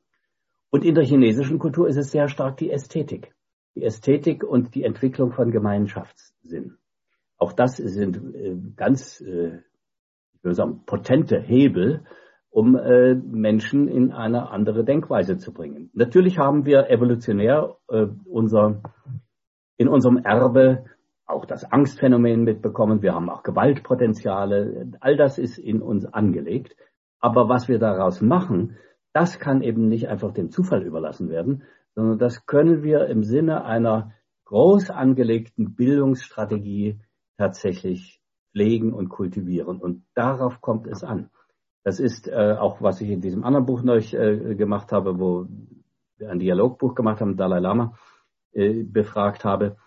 [0.69, 3.33] Und in der chinesischen Kultur ist es sehr stark die Ästhetik.
[3.75, 6.77] Die Ästhetik und die Entwicklung von Gemeinschaftssinn.
[7.37, 9.59] Auch das sind äh, ganz, äh,
[10.33, 12.03] ich würde sagen, potente Hebel,
[12.49, 15.89] um äh, Menschen in eine andere Denkweise zu bringen.
[15.93, 17.77] Natürlich haben wir evolutionär
[18.25, 18.81] unser,
[19.77, 20.85] in unserem Erbe
[21.27, 23.01] auch das Angstphänomen mitbekommen.
[23.01, 24.91] Wir haben auch Gewaltpotenziale.
[25.01, 26.75] All das ist in uns angelegt.
[27.19, 28.77] Aber was wir daraus machen,
[29.13, 31.63] das kann eben nicht einfach dem Zufall überlassen werden,
[31.95, 34.13] sondern das können wir im Sinne einer
[34.45, 37.01] groß angelegten Bildungsstrategie
[37.37, 39.81] tatsächlich pflegen und kultivieren.
[39.81, 41.29] Und darauf kommt es an.
[41.83, 45.47] Das ist äh, auch, was ich in diesem anderen Buch neu äh, gemacht habe, wo
[46.17, 47.97] wir ein Dialogbuch gemacht haben, Dalai Lama
[48.51, 49.77] äh, befragt habe,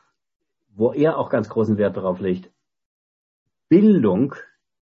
[0.74, 2.50] wo er auch ganz großen Wert darauf legt.
[3.68, 4.35] Bildung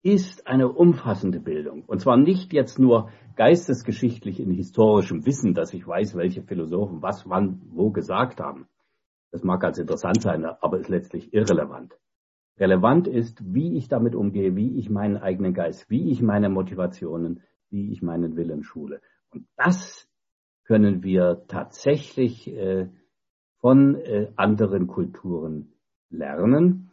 [0.02, 1.85] ist eine umfassende Bildung.
[1.87, 7.28] Und zwar nicht jetzt nur geistesgeschichtlich in historischem Wissen, dass ich weiß, welche Philosophen was
[7.28, 8.68] wann wo gesagt haben.
[9.30, 11.98] Das mag ganz interessant sein, aber ist letztlich irrelevant.
[12.58, 17.42] Relevant ist, wie ich damit umgehe, wie ich meinen eigenen Geist, wie ich meine Motivationen,
[17.70, 19.00] wie ich meinen Willen schule.
[19.30, 20.08] Und das
[20.64, 22.88] können wir tatsächlich äh,
[23.58, 25.72] von äh, anderen Kulturen
[26.10, 26.90] lernen.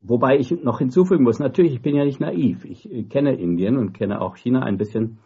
[0.00, 2.64] Wobei ich noch hinzufügen muss, natürlich, ich bin ja nicht naiv.
[2.64, 5.18] Ich äh, kenne Indien und kenne auch China ein bisschen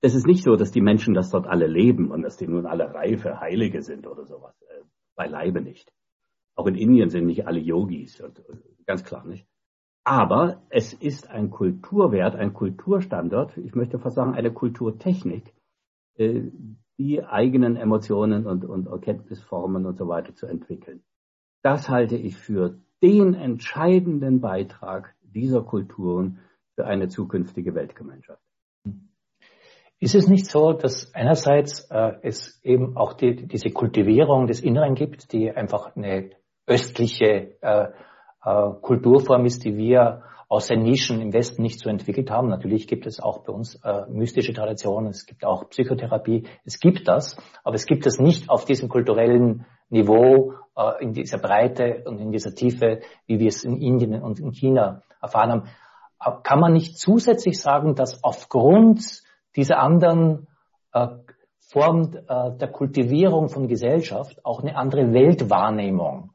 [0.00, 2.66] es ist nicht so, dass die Menschen das dort alle leben und dass die nun
[2.66, 4.54] alle reife Heilige sind oder sowas.
[4.62, 4.84] Äh,
[5.16, 5.92] beileibe nicht.
[6.58, 8.20] Auch in Indien sind nicht alle Yogis,
[8.84, 9.46] ganz klar nicht.
[10.02, 15.54] Aber es ist ein Kulturwert, ein Kulturstandard, ich möchte fast sagen eine Kulturtechnik,
[16.16, 16.50] äh,
[16.98, 21.04] die eigenen Emotionen und, und Erkenntnisformen und so weiter zu entwickeln.
[21.62, 26.40] Das halte ich für den entscheidenden Beitrag dieser Kulturen
[26.74, 28.42] für eine zukünftige Weltgemeinschaft.
[30.00, 34.96] Ist es nicht so, dass einerseits äh, es eben auch die, diese Kultivierung des Inneren
[34.96, 36.30] gibt, die einfach eine
[36.68, 37.88] östliche äh,
[38.44, 42.48] äh, Kulturform ist, die wir aus den Nischen im Westen nicht so entwickelt haben.
[42.48, 47.06] Natürlich gibt es auch bei uns äh, mystische Traditionen, es gibt auch Psychotherapie, es gibt
[47.06, 52.18] das, aber es gibt es nicht auf diesem kulturellen Niveau, äh, in dieser Breite und
[52.18, 55.62] in dieser Tiefe, wie wir es in Indien und in China erfahren haben.
[56.18, 59.22] Aber kann man nicht zusätzlich sagen, dass aufgrund
[59.56, 60.46] diese anderen
[60.92, 61.08] äh,
[61.58, 66.30] Form äh, der Kultivierung von Gesellschaft auch eine andere Weltwahrnehmung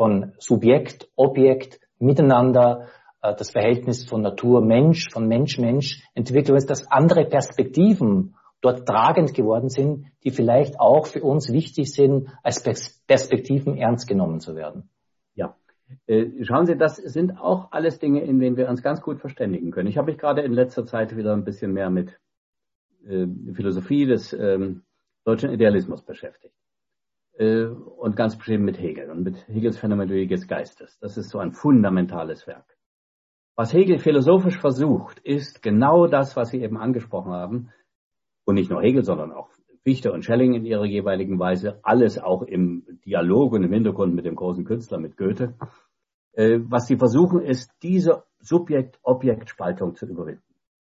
[0.00, 2.88] von Subjekt, Objekt, Miteinander,
[3.20, 8.86] äh, das Verhältnis von Natur, Mensch, von Mensch, Mensch Entwicklung ist, dass andere Perspektiven dort
[8.86, 12.62] tragend geworden sind, die vielleicht auch für uns wichtig sind, als
[13.06, 14.88] Perspektiven ernst genommen zu werden.
[15.34, 15.54] Ja,
[16.06, 19.70] äh, schauen Sie, das sind auch alles Dinge, in denen wir uns ganz gut verständigen
[19.70, 19.88] können.
[19.88, 22.18] Ich habe mich gerade in letzter Zeit wieder ein bisschen mehr mit
[23.06, 24.80] äh, Philosophie des ähm,
[25.26, 26.54] deutschen Idealismus beschäftigt.
[27.40, 30.98] Äh, und ganz bestimmt mit Hegel und mit Hegels Phänomenologie des Geistes.
[31.00, 32.76] Das ist so ein fundamentales Werk.
[33.56, 37.70] Was Hegel philosophisch versucht, ist genau das, was Sie eben angesprochen haben.
[38.44, 39.48] Und nicht nur Hegel, sondern auch
[39.84, 41.78] Fichte und Schelling in ihrer jeweiligen Weise.
[41.82, 45.54] Alles auch im Dialog und im Hintergrund mit dem großen Künstler, mit Goethe.
[46.32, 50.42] Äh, was sie versuchen, ist, diese Subjekt-Objekt-Spaltung zu überwinden.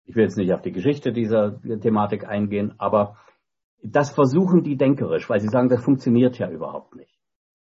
[0.05, 3.17] Ich will jetzt nicht auf die Geschichte dieser Thematik eingehen, aber
[3.83, 7.17] das versuchen die denkerisch, weil sie sagen, das funktioniert ja überhaupt nicht.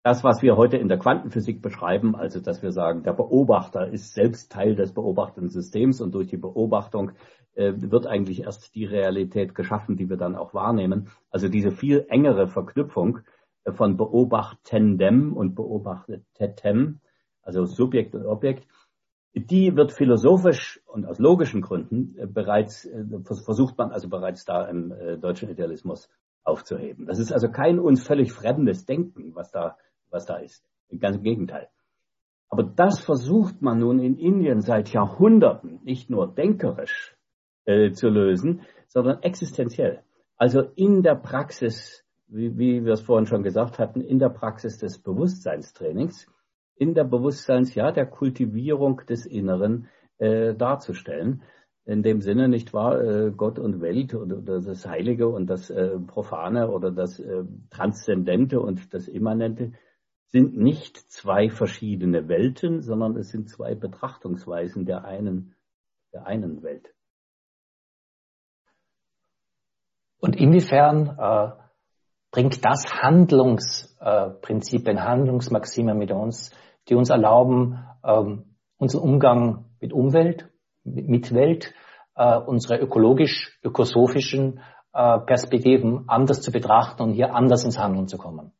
[0.02, 4.14] Das, was wir heute in der Quantenphysik beschreiben, also dass wir sagen, der Beobachter ist
[4.14, 7.12] selbst Teil des beobachtenden Systems und durch die Beobachtung
[7.54, 11.10] äh, wird eigentlich erst die Realität geschaffen, die wir dann auch wahrnehmen.
[11.30, 13.20] Also diese viel engere Verknüpfung
[13.64, 17.00] äh, von Beobachtendem und Beobachtetem,
[17.42, 18.66] also Subjekt und Objekt,
[19.34, 23.04] die wird philosophisch und aus logischen Gründen äh, bereits, äh,
[23.44, 26.08] versucht man also bereits da im äh, deutschen Idealismus
[26.42, 27.06] aufzuheben.
[27.06, 29.76] Das ist also kein uns völlig fremdes Denken, was da,
[30.10, 30.64] was da ist.
[30.98, 31.68] Ganz im Gegenteil.
[32.48, 37.16] Aber das versucht man nun in Indien seit Jahrhunderten nicht nur denkerisch
[37.64, 40.02] äh, zu lösen, sondern existenziell.
[40.36, 44.78] Also in der Praxis, wie, wie wir es vorhin schon gesagt hatten, in der Praxis
[44.78, 46.26] des Bewusstseinstrainings
[46.80, 51.42] in der Bewusstseins, ja, der Kultivierung des Inneren äh, darzustellen.
[51.84, 55.98] In dem Sinne, nicht wahr, äh, Gott und Welt oder, das Heilige und das äh,
[55.98, 59.72] Profane oder das äh, Transzendente und das Immanente
[60.28, 65.54] sind nicht zwei verschiedene Welten, sondern es sind zwei Betrachtungsweisen der einen,
[66.14, 66.94] der einen Welt.
[70.18, 71.50] Und inwiefern äh,
[72.30, 76.54] bringt das Handlungsprinzipien, Handlungsmaxime mit uns
[76.88, 80.48] die uns erlauben, ähm, unseren Umgang mit Umwelt,
[80.84, 81.74] mit Welt,
[82.14, 84.60] äh, unsere ökologisch-ökosophischen
[84.92, 88.52] äh, Perspektiven anders zu betrachten und hier anders ins Handeln zu kommen.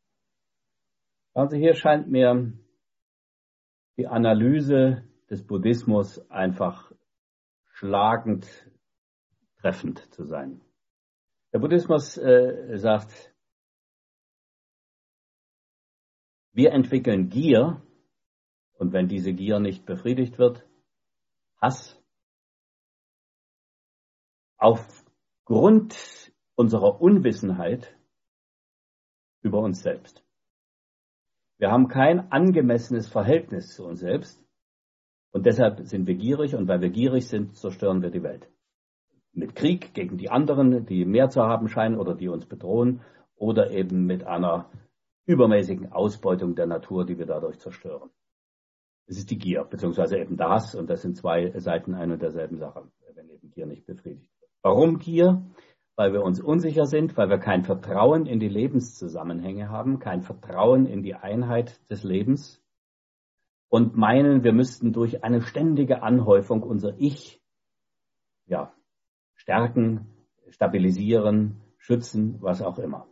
[1.35, 2.53] Also hier scheint mir
[3.97, 6.91] die Analyse des Buddhismus einfach
[7.73, 8.47] schlagend
[9.61, 10.61] treffend zu sein.
[11.53, 13.35] Der Buddhismus äh, sagt,
[16.53, 17.83] wir entwickeln Gier,
[18.81, 20.67] und wenn diese Gier nicht befriedigt wird,
[21.61, 22.03] Hass.
[24.57, 27.95] Aufgrund unserer Unwissenheit
[29.43, 30.25] über uns selbst.
[31.59, 34.43] Wir haben kein angemessenes Verhältnis zu uns selbst
[35.31, 38.49] und deshalb sind wir gierig und weil wir gierig sind, zerstören wir die Welt.
[39.33, 43.03] Mit Krieg gegen die anderen, die mehr zu haben scheinen oder die uns bedrohen
[43.37, 44.71] oder eben mit einer
[45.27, 48.11] übermäßigen Ausbeutung der Natur, die wir dadurch zerstören.
[49.11, 52.59] Es ist die Gier, beziehungsweise eben das, und das sind zwei Seiten ein und derselben
[52.59, 54.53] Sache, wenn eben Gier nicht befriedigt wird.
[54.63, 55.45] Warum Gier?
[55.97, 60.87] Weil wir uns unsicher sind, weil wir kein Vertrauen in die Lebenszusammenhänge haben, kein Vertrauen
[60.87, 62.63] in die Einheit des Lebens
[63.69, 67.43] und meinen, wir müssten durch eine ständige Anhäufung unser Ich
[68.47, 68.73] ja,
[69.35, 70.07] stärken,
[70.51, 73.09] stabilisieren, schützen, was auch immer.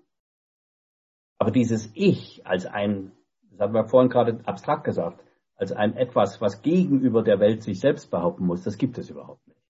[1.39, 3.11] Aber dieses Ich als ein,
[3.51, 5.25] das haben wir vorhin gerade abstrakt gesagt,
[5.59, 9.47] als ein etwas, was gegenüber der Welt sich selbst behaupten muss, das gibt es überhaupt
[9.49, 9.61] nicht.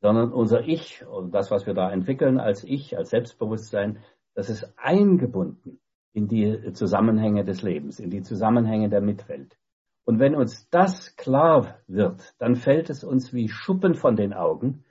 [0.00, 3.98] Sondern unser Ich und das, was wir da entwickeln als Ich, als Selbstbewusstsein,
[4.34, 5.80] das ist eingebunden
[6.12, 9.58] in die Zusammenhänge des Lebens, in die Zusammenhänge der Mitwelt.
[10.04, 14.84] Und wenn uns das klar wird, dann fällt es uns wie Schuppen von den Augen,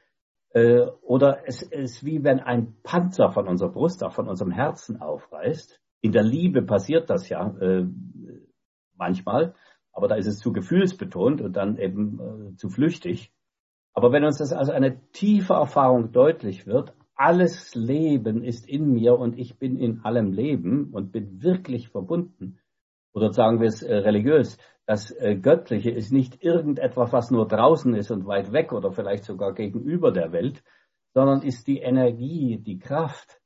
[0.50, 5.02] äh, oder es ist wie wenn ein Panzer von unserer Brust, auch von unserem Herzen
[5.02, 5.80] aufreißt.
[6.02, 7.88] In der Liebe passiert das ja äh,
[8.96, 9.56] manchmal,
[9.98, 13.32] aber da ist es zu gefühlsbetont und dann eben äh, zu flüchtig.
[13.96, 19.18] Aber wenn uns das als eine tiefe Erfahrung deutlich wird, alles Leben ist in mir
[19.18, 22.60] und ich bin in allem Leben und bin wirklich verbunden.
[23.12, 27.96] Oder sagen wir es äh, religiös, das äh, Göttliche ist nicht irgendetwas, was nur draußen
[27.96, 30.64] ist und weit weg oder vielleicht sogar gegenüber der Welt,
[31.16, 33.42] sondern ist die Energie, die Kraft,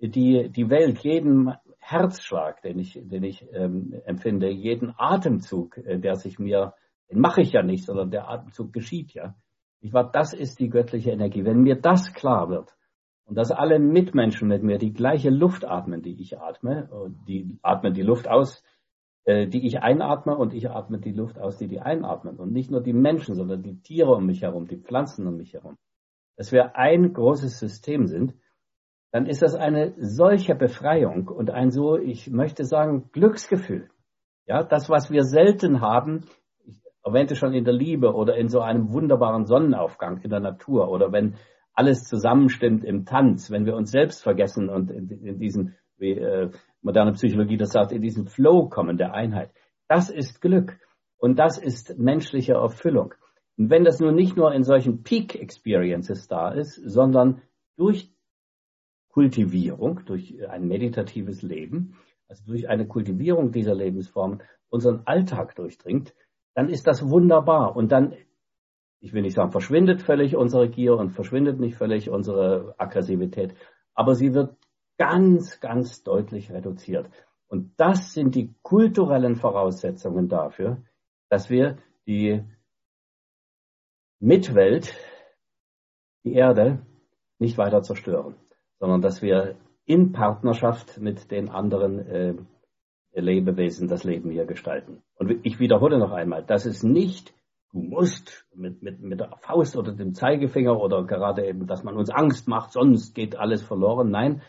[0.00, 1.54] die die Welt, jeden
[1.88, 6.74] Herzschlag, den ich, den ich ähm, empfinde, jeden Atemzug, äh, der sich mir,
[7.08, 9.36] den mache ich ja nicht, sondern der Atemzug geschieht ja.
[9.80, 11.44] Ich war, das ist die göttliche Energie.
[11.44, 12.76] Wenn mir das klar wird
[13.24, 16.88] und dass alle Mitmenschen mit mir die gleiche Luft atmen, die ich atme,
[17.28, 18.64] die atmen die Luft aus,
[19.24, 22.36] äh, die ich einatme und ich atme die Luft aus, die die einatmen.
[22.36, 25.54] Und nicht nur die Menschen, sondern die Tiere um mich herum, die Pflanzen um mich
[25.54, 25.76] herum.
[26.36, 28.34] Dass wir ein großes System sind,
[29.16, 33.88] dann ist das eine solche Befreiung und ein so, ich möchte sagen, Glücksgefühl.
[34.46, 36.26] Ja, das, was wir selten haben,
[36.66, 40.90] ich erwähnte schon in der Liebe oder in so einem wunderbaren Sonnenaufgang in der Natur
[40.90, 41.36] oder wenn
[41.72, 46.50] alles zusammenstimmt im Tanz, wenn wir uns selbst vergessen und in, in diesen, wie äh,
[46.82, 49.50] moderne Psychologie das sagt, in diesen Flow kommen der Einheit.
[49.88, 50.78] Das ist Glück
[51.16, 53.14] und das ist menschliche Erfüllung.
[53.56, 57.40] Und wenn das nun nicht nur in solchen Peak Experiences da ist, sondern
[57.78, 58.14] durch
[59.16, 61.96] Kultivierung, durch ein meditatives Leben,
[62.28, 66.14] also durch eine Kultivierung dieser Lebensformen unseren Alltag durchdringt,
[66.52, 67.76] dann ist das wunderbar.
[67.76, 68.12] Und dann,
[69.00, 73.54] ich will nicht sagen, verschwindet völlig unsere Gier und verschwindet nicht völlig unsere Aggressivität,
[73.94, 74.54] aber sie wird
[74.98, 77.08] ganz, ganz deutlich reduziert.
[77.48, 80.82] Und das sind die kulturellen Voraussetzungen dafür,
[81.30, 82.44] dass wir die
[84.20, 84.94] Mitwelt,
[86.22, 86.84] die Erde,
[87.38, 88.34] nicht weiter zerstören,
[88.78, 92.34] sondern dass wir in Partnerschaft mit den anderen äh,
[93.12, 95.02] Lebewesen das Leben hier gestalten.
[95.16, 97.32] Und ich wiederhole noch einmal, das ist nicht,
[97.72, 101.96] du musst mit, mit, mit der Faust oder dem Zeigefinger oder gerade eben, dass man
[101.96, 104.10] uns Angst macht, sonst geht alles verloren.
[104.10, 104.42] Nein,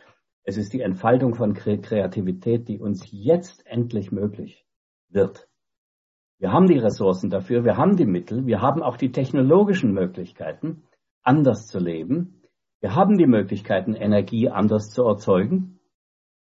[0.43, 4.65] es ist die Entfaltung von Kreativität, die uns jetzt endlich möglich
[5.09, 5.47] wird.
[6.39, 10.83] Wir haben die Ressourcen dafür, wir haben die Mittel, wir haben auch die technologischen Möglichkeiten,
[11.23, 12.36] anders zu leben.
[12.79, 15.79] Wir haben die Möglichkeiten, Energie anders zu erzeugen.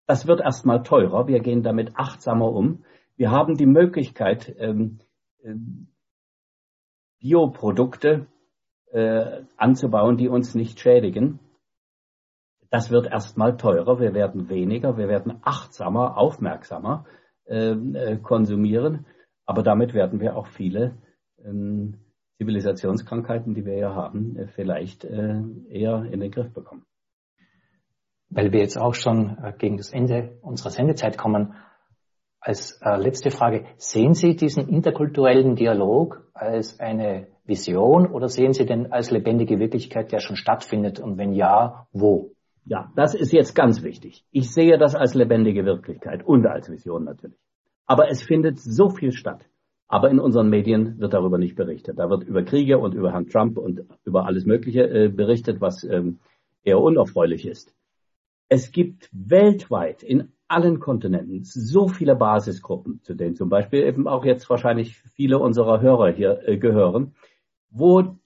[0.07, 1.27] Das wird erstmal teurer.
[1.27, 2.85] Wir gehen damit achtsamer um.
[3.15, 4.99] Wir haben die Möglichkeit, ähm,
[5.43, 5.53] äh,
[7.19, 8.27] Bioprodukte
[8.91, 11.39] äh, anzubauen, die uns nicht schädigen.
[12.69, 13.99] Das wird erstmal teurer.
[13.99, 17.05] Wir werden weniger, wir werden achtsamer, aufmerksamer
[17.45, 19.05] äh, äh konsumieren.
[19.45, 20.97] Aber damit werden wir auch viele
[21.43, 22.06] ähm,
[22.37, 26.85] Zivilisationskrankheiten, die wir ja haben, äh, vielleicht äh, eher in den Griff bekommen.
[28.29, 31.53] Weil wir jetzt auch schon äh, gegen das Ende unserer Sendezeit kommen,
[32.39, 38.91] als letzte Frage, sehen Sie diesen interkulturellen Dialog als eine Vision oder sehen Sie den
[38.93, 42.31] als lebendige Wirklichkeit, der schon stattfindet und wenn ja, wo?
[42.63, 44.23] Ja, das ist jetzt ganz wichtig.
[44.31, 47.39] Ich sehe das als lebendige Wirklichkeit und als Vision natürlich.
[47.85, 49.43] Aber es findet so viel statt.
[49.87, 51.97] Aber in unseren Medien wird darüber nicht berichtet.
[51.97, 55.83] Da wird über Kriege und über Herrn Trump und über alles Mögliche äh, berichtet, was
[55.83, 56.19] ähm,
[56.63, 57.73] eher unerfreulich ist.
[58.49, 64.23] Es gibt weltweit in allen Kontinenten so viele Basisgruppen, zu denen zum Beispiel eben auch
[64.25, 67.15] jetzt wahrscheinlich viele unserer Hörer hier äh, gehören,
[67.69, 68.17] wo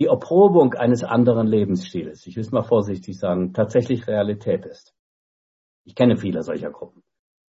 [0.00, 4.94] die Erprobung eines anderen Lebensstils, ich will es mal vorsichtig sagen, tatsächlich Realität ist.
[5.84, 7.02] Ich kenne viele solcher Gruppen.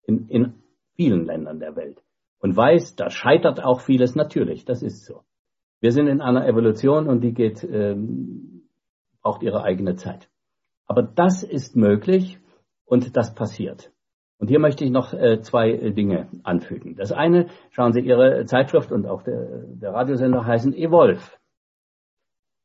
[0.05, 0.55] In, in
[0.97, 2.03] vielen Ländern der Welt
[2.43, 5.23] und weiß, da scheitert auch vieles natürlich, das ist so.
[5.81, 8.69] Wir sind in einer Evolution und die geht, ähm,
[9.23, 10.29] braucht ihre eigene Zeit.
[10.87, 12.39] Aber das ist möglich
[12.85, 13.93] und das passiert.
[14.39, 16.97] Und hier möchte ich noch äh, zwei äh, Dinge anfügen.
[16.97, 21.23] Das eine, schauen Sie, Ihre Zeitschrift und auch der, der Radiosender heißen Evolve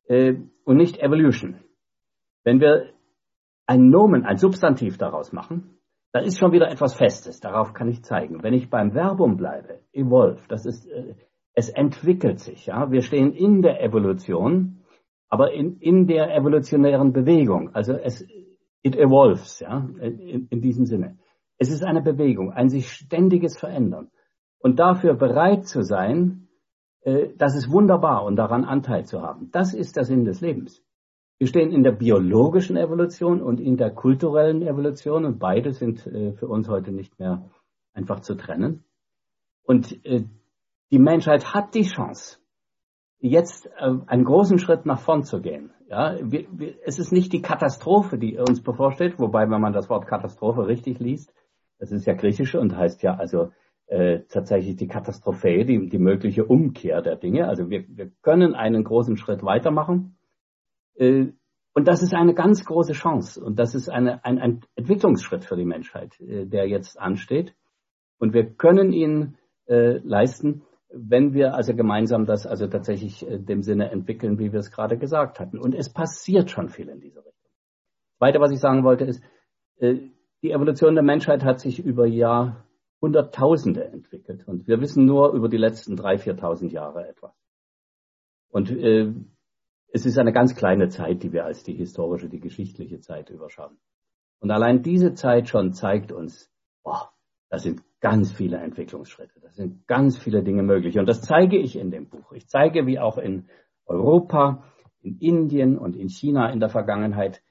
[0.07, 1.59] äh, und nicht Evolution.
[2.43, 2.93] Wenn wir
[3.67, 5.76] ein Nomen, ein Substantiv daraus machen,
[6.11, 8.43] da ist schon wieder etwas Festes, darauf kann ich zeigen.
[8.43, 11.15] Wenn ich beim Verbum bleibe, evolve, das ist, äh,
[11.53, 12.91] es entwickelt sich, ja.
[12.91, 14.83] Wir stehen in der Evolution,
[15.29, 17.73] aber in, in der evolutionären Bewegung.
[17.73, 18.25] Also es,
[18.83, 21.17] it evolves, ja, in, in diesem Sinne.
[21.57, 24.09] Es ist eine Bewegung, ein sich ständiges Verändern.
[24.59, 26.47] Und dafür bereit zu sein,
[27.01, 29.49] äh, das ist wunderbar und daran Anteil zu haben.
[29.51, 30.83] Das ist der Sinn des Lebens.
[31.39, 36.33] Wir stehen in der biologischen Evolution und in der kulturellen Evolution und beide sind äh,
[36.33, 37.47] für uns heute nicht mehr
[37.93, 38.83] einfach zu trennen.
[39.63, 40.23] Und äh,
[40.91, 42.39] die Menschheit hat die Chance,
[43.19, 45.71] jetzt äh, einen großen Schritt nach vorn zu gehen.
[45.89, 49.89] Ja, wir, wir, es ist nicht die Katastrophe, die uns bevorsteht, wobei, wenn man das
[49.89, 51.33] Wort Katastrophe richtig liest,
[51.77, 53.51] das ist ja griechisch und heißt ja also
[53.85, 57.47] äh, tatsächlich die Katastrophe, die, die mögliche Umkehr der Dinge.
[57.47, 60.16] Also wir, wir können einen großen Schritt weitermachen
[60.99, 65.55] und das ist eine ganz große Chance und das ist eine, ein, ein Entwicklungsschritt für
[65.55, 67.53] die Menschheit, äh, der jetzt ansteht.
[68.17, 69.37] Und wir können ihn
[69.67, 74.59] äh, leisten, wenn wir also gemeinsam das also tatsächlich äh, dem Sinne entwickeln, wie wir
[74.59, 75.59] es gerade gesagt hatten.
[75.59, 77.51] Und es passiert schon viel in dieser Richtung.
[78.17, 79.23] Weiter, was ich sagen wollte, ist,
[79.77, 79.97] äh,
[80.41, 84.47] die Evolution der Menschheit hat sich über Jahrhunderttausende entwickelt.
[84.47, 87.35] Und wir wissen nur über die letzten drei, viertausend Jahre etwas.
[88.49, 89.13] Und äh,
[89.97, 93.79] es ist eine ganz kleine Zeit, die wir als die historische, die geschichtliche Zeit überschauen.
[94.39, 96.51] Und allein diese Zeit schon zeigt uns,
[96.83, 97.11] boah,
[97.49, 100.99] da sind ganz viele Entwicklungsschritte, da sind ganz viele Dinge möglich.
[100.99, 102.31] Und das zeige ich in dem Buch.
[102.33, 103.49] Ich zeige, wie auch in
[103.87, 104.63] Europa,
[105.01, 107.41] in Indien und in China in der Vergangenheit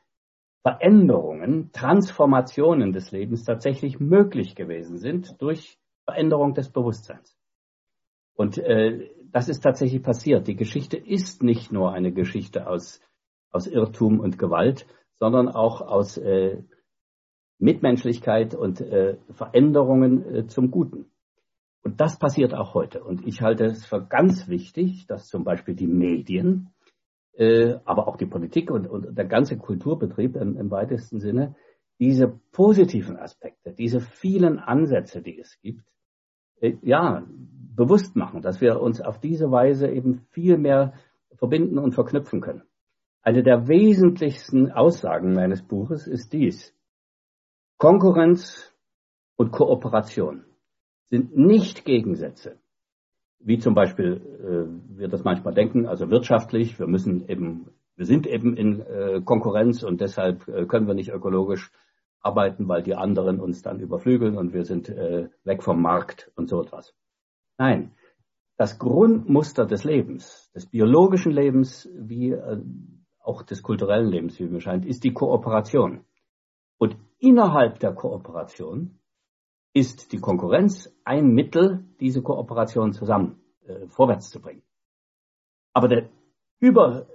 [0.62, 7.36] Veränderungen, Transformationen des Lebens tatsächlich möglich gewesen sind durch Veränderung des Bewusstseins.
[8.34, 10.48] Und äh, das ist tatsächlich passiert.
[10.48, 13.02] Die Geschichte ist nicht nur eine Geschichte aus,
[13.50, 16.62] aus Irrtum und Gewalt, sondern auch aus äh,
[17.58, 21.10] Mitmenschlichkeit und äh, Veränderungen äh, zum Guten.
[21.82, 23.04] Und das passiert auch heute.
[23.04, 26.70] Und ich halte es für ganz wichtig, dass zum Beispiel die Medien,
[27.34, 31.54] äh, aber auch die Politik und, und der ganze Kulturbetrieb im, im weitesten Sinne
[32.00, 35.84] diese positiven Aspekte, diese vielen Ansätze, die es gibt,
[36.62, 37.26] äh, ja,
[37.76, 40.94] bewusst machen, dass wir uns auf diese Weise eben viel mehr
[41.34, 42.62] verbinden und verknüpfen können.
[43.22, 46.74] Eine der wesentlichsten Aussagen meines Buches ist dies.
[47.78, 48.72] Konkurrenz
[49.36, 50.44] und Kooperation
[51.04, 52.56] sind nicht Gegensätze,
[53.38, 58.26] wie zum Beispiel äh, wir das manchmal denken, also wirtschaftlich, wir müssen eben, wir sind
[58.26, 61.70] eben in äh, Konkurrenz und deshalb äh, können wir nicht ökologisch
[62.20, 66.48] arbeiten, weil die anderen uns dann überflügeln und wir sind äh, weg vom Markt und
[66.48, 66.94] so etwas.
[67.58, 67.92] Nein,
[68.56, 72.62] das Grundmuster des Lebens, des biologischen Lebens wie äh,
[73.20, 76.04] auch des kulturellen Lebens, wie mir scheint, ist die Kooperation.
[76.78, 78.98] Und innerhalb der Kooperation
[79.72, 84.62] ist die Konkurrenz ein Mittel, diese Kooperation zusammen äh, vorwärts zu bringen.
[85.74, 86.08] Aber der
[86.58, 87.06] über,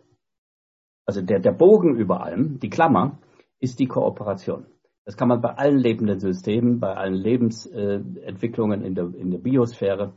[1.05, 3.19] also der, der Bogen über allem, die Klammer,
[3.59, 4.67] ist die Kooperation.
[5.05, 9.39] Das kann man bei allen lebenden Systemen, bei allen Lebensentwicklungen äh, in, der, in der
[9.39, 10.13] Biosphäre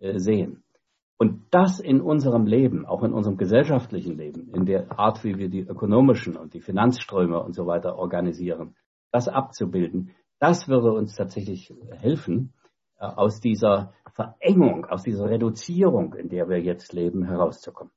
[0.00, 0.62] sehen.
[1.18, 5.48] Und das in unserem Leben, auch in unserem gesellschaftlichen Leben, in der Art, wie wir
[5.48, 8.76] die ökonomischen und die Finanzströme und so weiter organisieren,
[9.10, 12.52] das abzubilden, das würde uns tatsächlich helfen,
[12.98, 17.92] äh, aus dieser Verengung, aus dieser Reduzierung, in der wir jetzt leben, herauszukommen.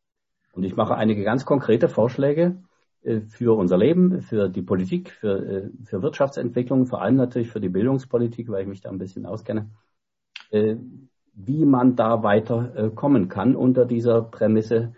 [0.54, 2.64] Und ich mache einige ganz konkrete Vorschläge
[3.04, 7.62] äh, für unser Leben, für die Politik, für, äh, für Wirtschaftsentwicklung, vor allem natürlich für
[7.62, 9.70] die Bildungspolitik, weil ich mich da ein bisschen auskenne,
[11.34, 14.94] wie man da weiterkommen kann unter dieser Prämisse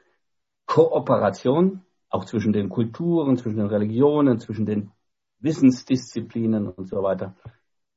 [0.65, 4.91] Kooperation, auch zwischen den Kulturen, zwischen den Religionen, zwischen den
[5.39, 7.35] Wissensdisziplinen und so weiter.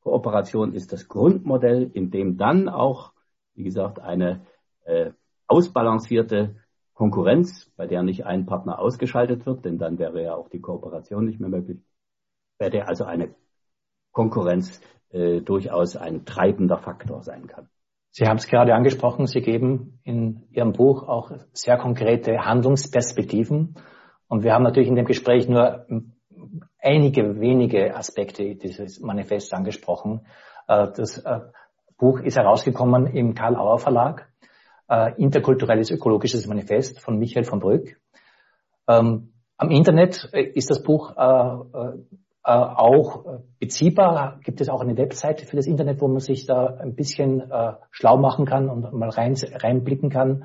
[0.01, 3.13] Kooperation ist das Grundmodell, in dem dann auch,
[3.55, 4.47] wie gesagt, eine
[4.85, 5.13] äh,
[5.47, 6.57] ausbalancierte
[6.95, 11.25] Konkurrenz, bei der nicht ein Partner ausgeschaltet wird, denn dann wäre ja auch die Kooperation
[11.25, 11.79] nicht mehr möglich,
[12.59, 13.35] bei der also eine
[14.13, 14.81] Konkurrenz
[15.11, 17.69] äh, durchaus ein treibender Faktor sein kann.
[18.19, 23.75] Sie haben es gerade angesprochen, Sie geben in Ihrem Buch auch sehr konkrete Handlungsperspektiven.
[24.27, 25.85] Und wir haben natürlich in dem Gespräch nur
[26.81, 30.27] einige wenige Aspekte dieses Manifests angesprochen.
[30.67, 31.41] Äh, das äh,
[31.99, 34.33] Buch ist herausgekommen im Karl Auer Verlag,
[34.89, 38.01] äh, Interkulturelles ökologisches Manifest von Michael von Brück.
[38.89, 41.15] Ähm, am Internet ist das Buch
[42.49, 44.41] auch beziehbar.
[44.45, 47.51] Gibt es auch eine Webseite für das Internet, wo man sich da ein bisschen
[47.91, 50.45] schlau machen kann und mal rein, reinblicken kann?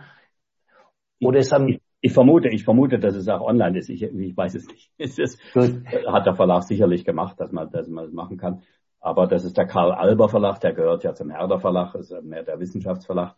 [1.20, 3.90] Oder ist am ich vermute, ich vermute, dass es auch online ist.
[3.90, 4.92] Ich, ich weiß es nicht.
[4.98, 8.64] Es ist, hat der Verlag sicherlich gemacht, dass man, dass man das machen kann.
[9.00, 12.44] Aber das ist der Karl Alber Verlag, der gehört ja zum Herder Verlag, ist mehr
[12.44, 13.36] der Wissenschaftsverlag.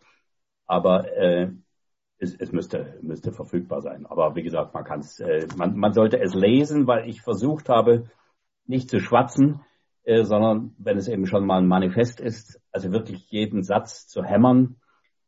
[0.66, 1.50] Aber äh,
[2.18, 4.06] es, es müsste, müsste verfügbar sein.
[4.06, 7.68] Aber wie gesagt, man kann es, äh, man, man sollte es lesen, weil ich versucht
[7.68, 8.04] habe,
[8.66, 9.60] nicht zu schwatzen,
[10.04, 14.22] äh, sondern wenn es eben schon mal ein Manifest ist, also wirklich jeden Satz zu
[14.24, 14.76] hämmern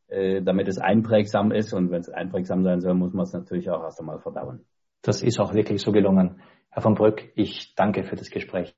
[0.09, 1.73] äh, damit es einprägsam ist.
[1.73, 4.65] Und wenn es einprägsam sein soll, muss man es natürlich auch erst einmal verdauen.
[5.01, 6.41] Das ist auch wirklich so gelungen.
[6.69, 8.75] Herr von Brück, ich danke für das Gespräch.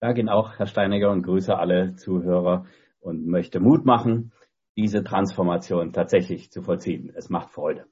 [0.00, 2.66] Danke Ihnen auch, Herr Steinegger, und grüße alle Zuhörer
[3.00, 4.32] und möchte Mut machen,
[4.76, 7.12] diese Transformation tatsächlich zu vollziehen.
[7.14, 7.86] Es macht Freude.